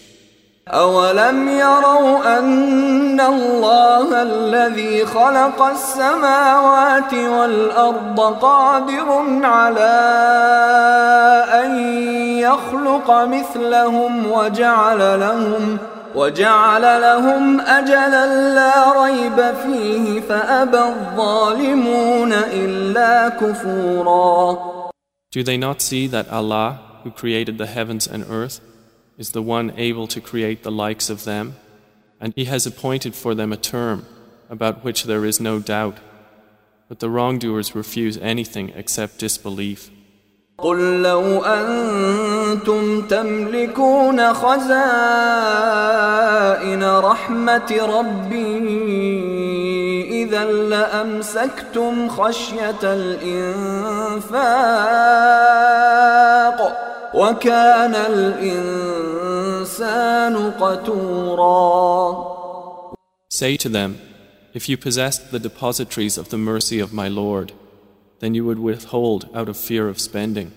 أولم 0.69 1.49
يروا 1.49 2.39
أن 2.39 3.21
الله 3.21 4.23
الذي 4.23 5.07
خلق 5.07 5.63
السماوات 5.63 7.15
والأرض 7.15 8.21
قادر 8.21 9.09
على 9.43 10.01
أن 11.65 11.79
يخلق 12.39 13.11
مثلهم 13.11 14.31
وجعل 14.31 15.21
لهم ۖ 15.21 15.94
وجعل 16.15 16.83
لهم 16.83 17.61
أجلا 17.61 18.55
لا 18.55 19.05
ريب 19.05 19.55
فيه 19.55 20.21
فأبى 20.21 20.79
الظالمون 20.79 22.33
إلا 22.33 23.29
كفورا 23.29 24.71
Do 25.33 25.45
they 25.45 25.57
not 25.57 25.81
see 25.81 26.09
that 26.09 26.29
Allah, 26.29 26.81
who 27.05 27.11
created 27.13 27.57
the 27.57 27.67
heavens 27.67 28.09
and 28.09 28.25
earth, 28.29 28.61
is 29.17 29.31
the 29.31 29.43
one 29.43 29.73
able 29.77 30.09
to 30.09 30.21
create 30.21 30.65
the 30.65 30.73
likes 30.73 31.09
of 31.09 31.25
them, 31.25 31.55
and 32.21 32.33
He 32.35 32.47
has 32.47 32.67
appointed 32.67 33.15
for 33.15 33.35
them 33.35 33.53
a 33.53 33.57
term 33.57 34.07
about 34.49 34.83
which 34.83 35.05
there 35.05 35.25
is 35.25 35.39
no 35.41 35.61
doubt, 35.61 35.99
but 36.89 36.99
the 36.99 37.09
wrongdoers 37.09 37.77
refuse 37.77 38.19
anything 38.19 38.71
except 38.75 39.19
disbelief. 39.19 39.91
قل 40.58 41.02
لو 41.02 41.44
أنتم 41.44 43.02
تملكون 43.02 44.34
خزائن 44.34 44.64
رحمة 46.84 47.80
ربي 48.00 48.86
إذا 50.24 50.46
لأمسكتم 50.46 52.10
خشية 52.10 52.84
الإنفاق 52.84 54.36
وكان 57.14 57.96
الإنسان 57.96 59.56
قتورا. 60.52 62.36
Say 63.30 63.58
to 63.58 63.68
them, 63.70 64.00
if 64.54 64.70
you 64.70 64.78
possessed 64.78 65.32
the 65.32 65.40
depositories 65.40 66.18
of 66.18 66.30
the 66.30 66.38
mercy 66.38 66.80
of 66.80 66.94
my 66.94 67.10
Lord, 67.10 67.52
then 68.21 68.35
you 68.35 68.45
would 68.45 68.59
withhold 68.59 69.29
out 69.35 69.49
of 69.49 69.57
fear 69.57 69.89
of 69.89 69.99
spending. 69.99 70.53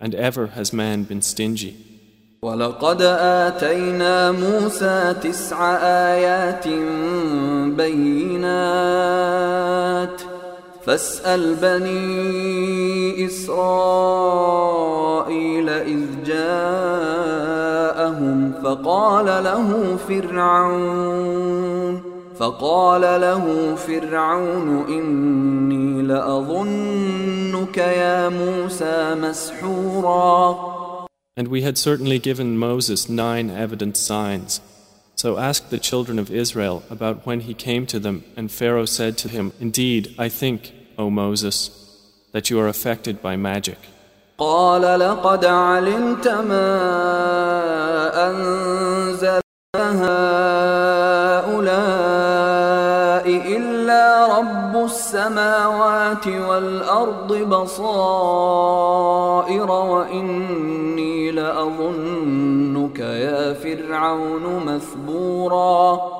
And 0.00 0.14
ever 0.14 0.48
has 0.48 0.72
man 0.72 1.04
been 1.04 1.22
stingy. 1.22 1.76
ولقد 2.42 3.02
آتينا 3.02 4.32
موسى 4.32 5.14
تسع 5.22 5.76
آيات 5.82 6.68
بينات 7.76 9.12
فاسأل 10.86 11.54
بني 11.54 13.26
إسرائيل 13.26 14.48
إذ 15.68 16.06
جاءهم 16.26 17.32
فقال 18.64 19.26
له 19.26 19.96
فرعون 20.08 21.65
فقال 22.38 23.00
له 23.00 23.74
فرعون 23.74 24.86
إني 24.88 26.02
لأظنك 26.02 27.78
يا 27.78 28.28
موسى 28.28 29.14
مسحورا 29.14 30.72
And 31.36 31.48
we 31.48 31.62
had 31.62 31.78
certainly 31.78 32.18
given 32.18 32.58
Moses 32.58 33.08
nine 33.08 33.48
evident 33.48 33.96
signs. 33.96 34.60
So 35.16 35.38
ask 35.38 35.68
the 35.68 35.78
children 35.78 36.18
of 36.18 36.30
Israel 36.30 36.82
about 36.90 37.24
when 37.26 37.40
he 37.40 37.54
came 37.54 37.86
to 37.86 37.98
them, 37.98 38.24
and 38.36 38.50
Pharaoh 38.50 38.84
said 38.84 39.16
to 39.18 39.28
him, 39.28 39.52
Indeed, 39.60 40.14
I 40.18 40.28
think, 40.28 40.72
O 40.98 41.10
Moses, 41.10 41.58
that 42.32 42.50
you 42.50 42.58
are 42.60 42.68
affected 42.68 43.22
by 43.22 43.36
magic. 43.36 43.78
قال 44.38 44.82
لقد 44.82 45.44
علمت 45.44 46.28
ما 46.28 46.70
أنزل 48.30 49.40
السماوات 55.26 56.26
والأرض 56.26 57.32
بصائر 57.54 58.90
وإني 59.70 61.30
لأظنك 61.30 62.98
يا 62.98 63.54
فرعون 63.54 64.64
مثبورا 64.66 66.12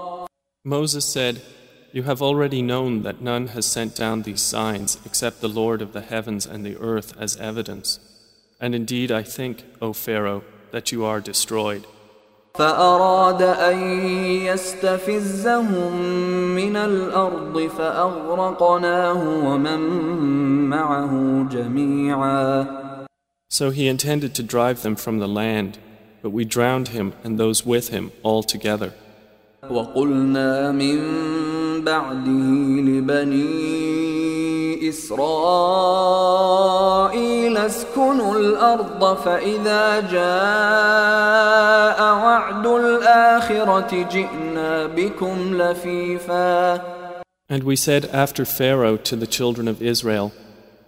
Moses 0.65 1.05
said, 1.05 1.43
You 1.93 2.03
have 2.05 2.23
already 2.23 2.63
known 2.63 3.03
that 3.03 3.21
none 3.21 3.49
has 3.49 3.67
sent 3.67 3.95
down 3.95 4.23
these 4.23 4.41
signs 4.41 4.99
except 5.07 5.41
the 5.41 5.49
Lord 5.49 5.81
of 5.83 5.93
the 5.93 6.01
heavens 6.01 6.45
and 6.47 6.67
the 6.67 6.77
earth 6.77 7.15
as 7.19 7.37
evidence. 7.37 8.01
And 8.61 8.75
indeed 8.75 9.13
I 9.13 9.23
think, 9.23 9.65
O 9.81 9.93
Pharaoh, 9.93 10.43
that 10.73 10.91
you 10.91 11.05
are 11.05 11.21
destroyed. 11.21 11.87
فأراد 12.57 13.43
أن 13.43 13.79
يستفزهم 14.47 15.93
من 16.55 16.77
الأرض 16.77 17.59
فأغرقناه 17.79 19.45
ومن 19.47 19.81
معه 20.69 21.13
جميعا 21.51 22.83
So 23.49 23.71
he 23.71 23.87
intended 23.87 24.35
to 24.35 24.43
drive 24.43 24.81
them 24.83 24.97
from 24.97 25.19
the 25.19 25.29
land, 25.29 25.79
but 26.23 26.31
we 26.31 26.45
drowned 26.45 26.89
him 26.89 27.13
and 27.23 27.39
those 27.39 27.67
with 27.67 27.89
him 27.89 28.11
all 28.23 28.43
together. 28.43 28.93
وقلنا 29.71 30.73
من 30.73 30.99
بعده 31.87 32.49
لبني 32.89 34.89
إسرائيل 34.89 35.23
اسكنوا 37.57 38.37
الأرض 38.37 39.17
فإذا 39.17 40.01
جاء 40.01 42.03
وعد 42.03 42.67
الآخرة 42.67 44.09
جئنا 44.13 44.87
بكم 44.87 45.63
لفيفا 45.63 46.81
And 47.49 47.65
we 47.65 47.77
said 47.77 48.05
after 48.07 48.45
Pharaoh 48.47 48.97
to 48.97 49.17
the 49.17 49.27
children 49.27 49.69
of 49.69 49.83
Israel, 49.83 50.33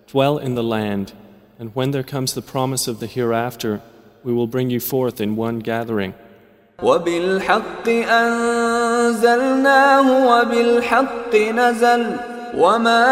Dwell 0.09 0.39
in 0.39 0.55
the 0.55 0.63
land, 0.63 1.13
and 1.59 1.75
when 1.75 1.91
there 1.91 2.03
comes 2.03 2.33
the 2.33 2.41
promise 2.55 2.89
of 2.89 3.01
the 3.01 3.07
hereafter, 3.07 3.83
we 4.23 4.33
will 4.33 4.47
bring 4.47 4.71
you 4.71 4.81
forth 4.81 5.21
in 5.21 5.37
one 5.37 5.59
gathering. 5.59 6.15
وبالحق 6.83 7.89
أنزلناه 9.09 10.07
وبالحق 10.31 11.35
نزل 11.35 12.17
وما 12.57 13.05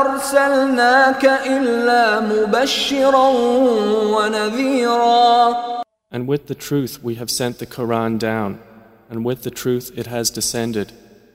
أرسلناك 0.00 1.24
إلا 1.24 2.20
مبشرا 2.20 3.28
ونذيرا 4.14 5.54
And 6.10 6.28
with 6.28 6.46
the 6.46 6.54
truth 6.54 7.02
we 7.02 7.16
have 7.16 7.30
sent 7.30 7.58
the 7.58 7.66
Quran 7.66 8.18
down, 8.18 8.60
and 9.10 9.24
with 9.24 9.42
the 9.42 9.50
truth 9.50 9.90
it 9.96 10.06
has 10.06 10.30
descended. 10.30 10.92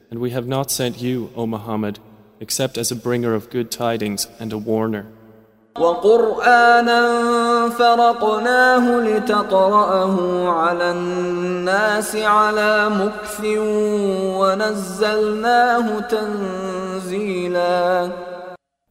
And 0.10 0.20
we 0.20 0.32
have 0.32 0.47
not 0.47 0.72
sent 0.72 1.01
you, 1.01 1.30
O 1.36 1.45
Muhammad, 1.45 1.99
except 2.39 2.78
as 2.78 2.89
a 2.89 2.95
bringer 2.95 3.34
of 3.36 3.49
good 3.49 3.70
tidings 3.70 4.28
and 4.39 4.51
a 4.53 4.57
warner. 4.57 5.05
وقرآنا 5.80 7.01
فرقناه 7.70 8.99
لتقرأه 8.99 10.47
على 10.49 10.91
الناس 10.91 12.16
على 12.16 12.89
مكث 12.89 13.41
ونزلناه 14.39 15.99
تنزيلا 15.99 17.60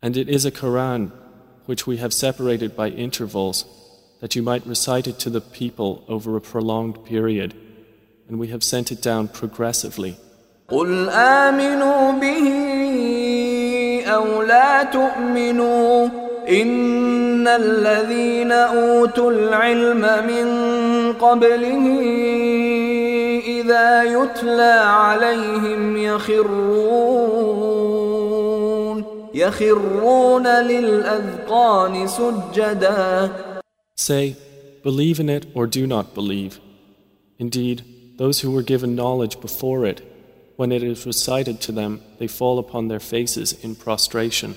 And 0.01 0.17
it 0.17 0.29
is 0.29 0.45
a 0.47 0.53
Quran 0.53 1.11
which 1.67 1.87
we 1.87 1.97
have 1.99 2.13
separated 2.15 2.75
by 2.77 2.89
intervals, 2.89 3.65
that 4.21 4.35
you 4.37 4.43
might 4.43 4.65
recite 4.67 5.07
it 5.07 5.19
to 5.19 5.31
the 5.31 5.41
people 5.41 6.05
over 6.09 6.37
a 6.37 6.41
prolonged 6.41 7.05
period, 7.05 7.55
and 8.29 8.39
we 8.39 8.49
have 8.49 8.63
sent 8.63 8.91
it 8.91 9.03
down 9.03 9.29
progressively. 9.29 10.17
قل 10.69 11.09
آمنوا 11.09 12.13
به 12.13 12.49
أو 14.07 14.43
لا 14.43 14.83
تؤمنوا 14.83 16.22
إن 16.49 17.49
الذين 17.49 18.53
أوتوا 18.53 19.31
العلم 19.31 20.01
من 20.27 20.49
قبله 21.13 21.87
إذا 23.47 24.03
يتلى 24.03 24.81
عليهم 24.85 25.97
يخرون 25.97 27.59
يخرون 29.35 30.47
للأذقان 30.47 32.07
سجدا 32.07 33.31
Say, 33.97 34.37
believe 34.85 35.19
in 35.21 35.29
it 35.29 35.47
or 35.55 35.67
do 35.67 35.87
not 35.87 36.15
believe. 36.15 36.61
Indeed, 37.39 37.85
those 38.17 38.41
who 38.41 38.51
were 38.53 38.63
given 38.63 38.95
knowledge 38.95 39.41
before 39.41 39.85
it, 39.85 40.01
when 40.57 40.73
it 40.73 40.83
is 40.83 41.05
recited 41.05 41.61
to 41.63 41.73
them, 41.73 42.01
they 42.19 42.27
fall 42.27 42.59
upon 42.59 42.89
their 42.89 43.01
faces 43.01 43.53
in 43.65 43.75
prostration. 43.75 44.57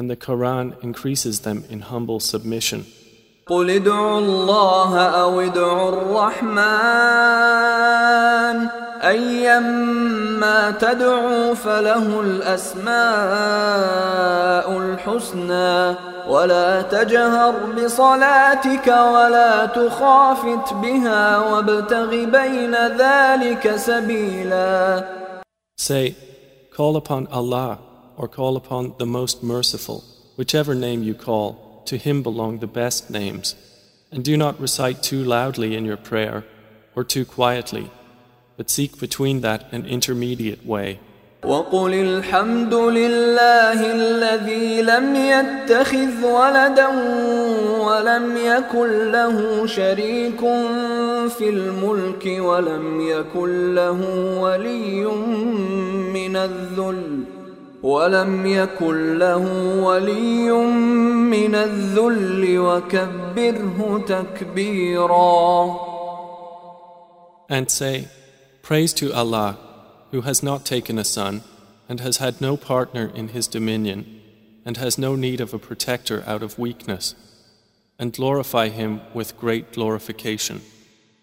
and 0.00 0.10
the 0.10 0.16
Quran 0.16 0.74
increases 0.82 1.40
them 1.40 1.64
in 1.70 1.80
humble 1.80 2.20
submission. 2.20 2.84
قل 3.48 3.70
ادعوا 3.70 4.18
الله 4.18 4.98
أو 5.00 5.40
ادعوا 5.40 5.88
الرحمن 5.88 6.56
أيما 9.02 10.70
تدعوا 10.70 11.54
فله 11.54 12.20
الأسماء 12.20 12.96
الحسنى 14.78 15.94
ولا 16.28 16.82
تجهر 16.82 17.54
بصلاتك 17.76 18.86
ولا 18.86 19.66
تخافت 19.66 20.72
بها 20.72 21.38
وابتغ 21.38 22.10
بين 22.10 22.74
ذلك 22.74 23.76
سبيلا 23.76 25.04
Say, 25.78 26.14
Call 26.76 26.96
upon 26.96 27.28
Allah 27.30 27.78
or 28.16 28.28
call 28.28 28.56
upon 28.56 28.94
the 28.98 29.06
Most 29.06 29.42
Merciful, 29.42 30.04
whichever 30.36 30.74
name 30.74 31.02
you 31.02 31.14
call, 31.14 31.82
to 31.86 31.96
Him 31.96 32.22
belong 32.22 32.58
the 32.58 32.66
best 32.66 33.10
names. 33.10 33.54
And 34.10 34.24
do 34.24 34.36
not 34.36 34.60
recite 34.60 35.02
too 35.02 35.22
loudly 35.24 35.76
in 35.76 35.84
your 35.84 35.96
prayer 35.96 36.44
or 36.94 37.04
too 37.04 37.24
quietly, 37.24 37.90
but 38.56 38.70
seek 38.70 38.98
between 38.98 39.40
that 39.42 39.72
an 39.72 39.86
intermediate 39.86 40.64
way. 40.64 40.98
وقل 41.44 41.94
الحمد 41.94 42.74
لله 42.74 43.92
الذي 43.92 44.82
لم 44.82 45.16
يتخذ 45.16 46.24
ولدا 46.24 46.88
ولم 47.80 48.36
يكن 48.36 49.12
له 49.12 49.66
شريك 49.66 50.40
في 51.28 51.48
الملك 51.48 52.24
ولم 52.26 53.00
يكن 53.00 53.74
له 53.74 54.00
ولي 54.40 55.04
من 56.14 56.36
الذل 56.36 57.24
ولم 57.82 58.46
يكن 58.46 59.18
له 59.18 59.44
ولي 59.82 60.50
من 61.30 61.54
الذل 61.54 62.58
وكبره 62.58 64.04
تكبيرا 64.06 65.86
And 67.48 67.70
say, 67.70 68.08
Praise 68.62 68.92
to 68.94 69.12
Allah, 69.12 69.56
who 70.10 70.22
has 70.22 70.42
not 70.42 70.64
taken 70.64 70.98
a 70.98 71.04
son, 71.04 71.42
and 71.88 72.00
has 72.00 72.16
had 72.16 72.40
no 72.40 72.56
partner 72.56 73.12
in 73.14 73.28
his 73.28 73.46
dominion, 73.46 74.20
and 74.64 74.76
has 74.76 74.98
no 74.98 75.14
need 75.14 75.40
of 75.40 75.54
a 75.54 75.58
protector 75.58 76.24
out 76.26 76.42
of 76.42 76.58
weakness, 76.58 77.14
and 78.00 78.12
glorify 78.12 78.68
him 78.68 79.00
with 79.14 79.38
great 79.38 79.72
glorification. 79.72 80.62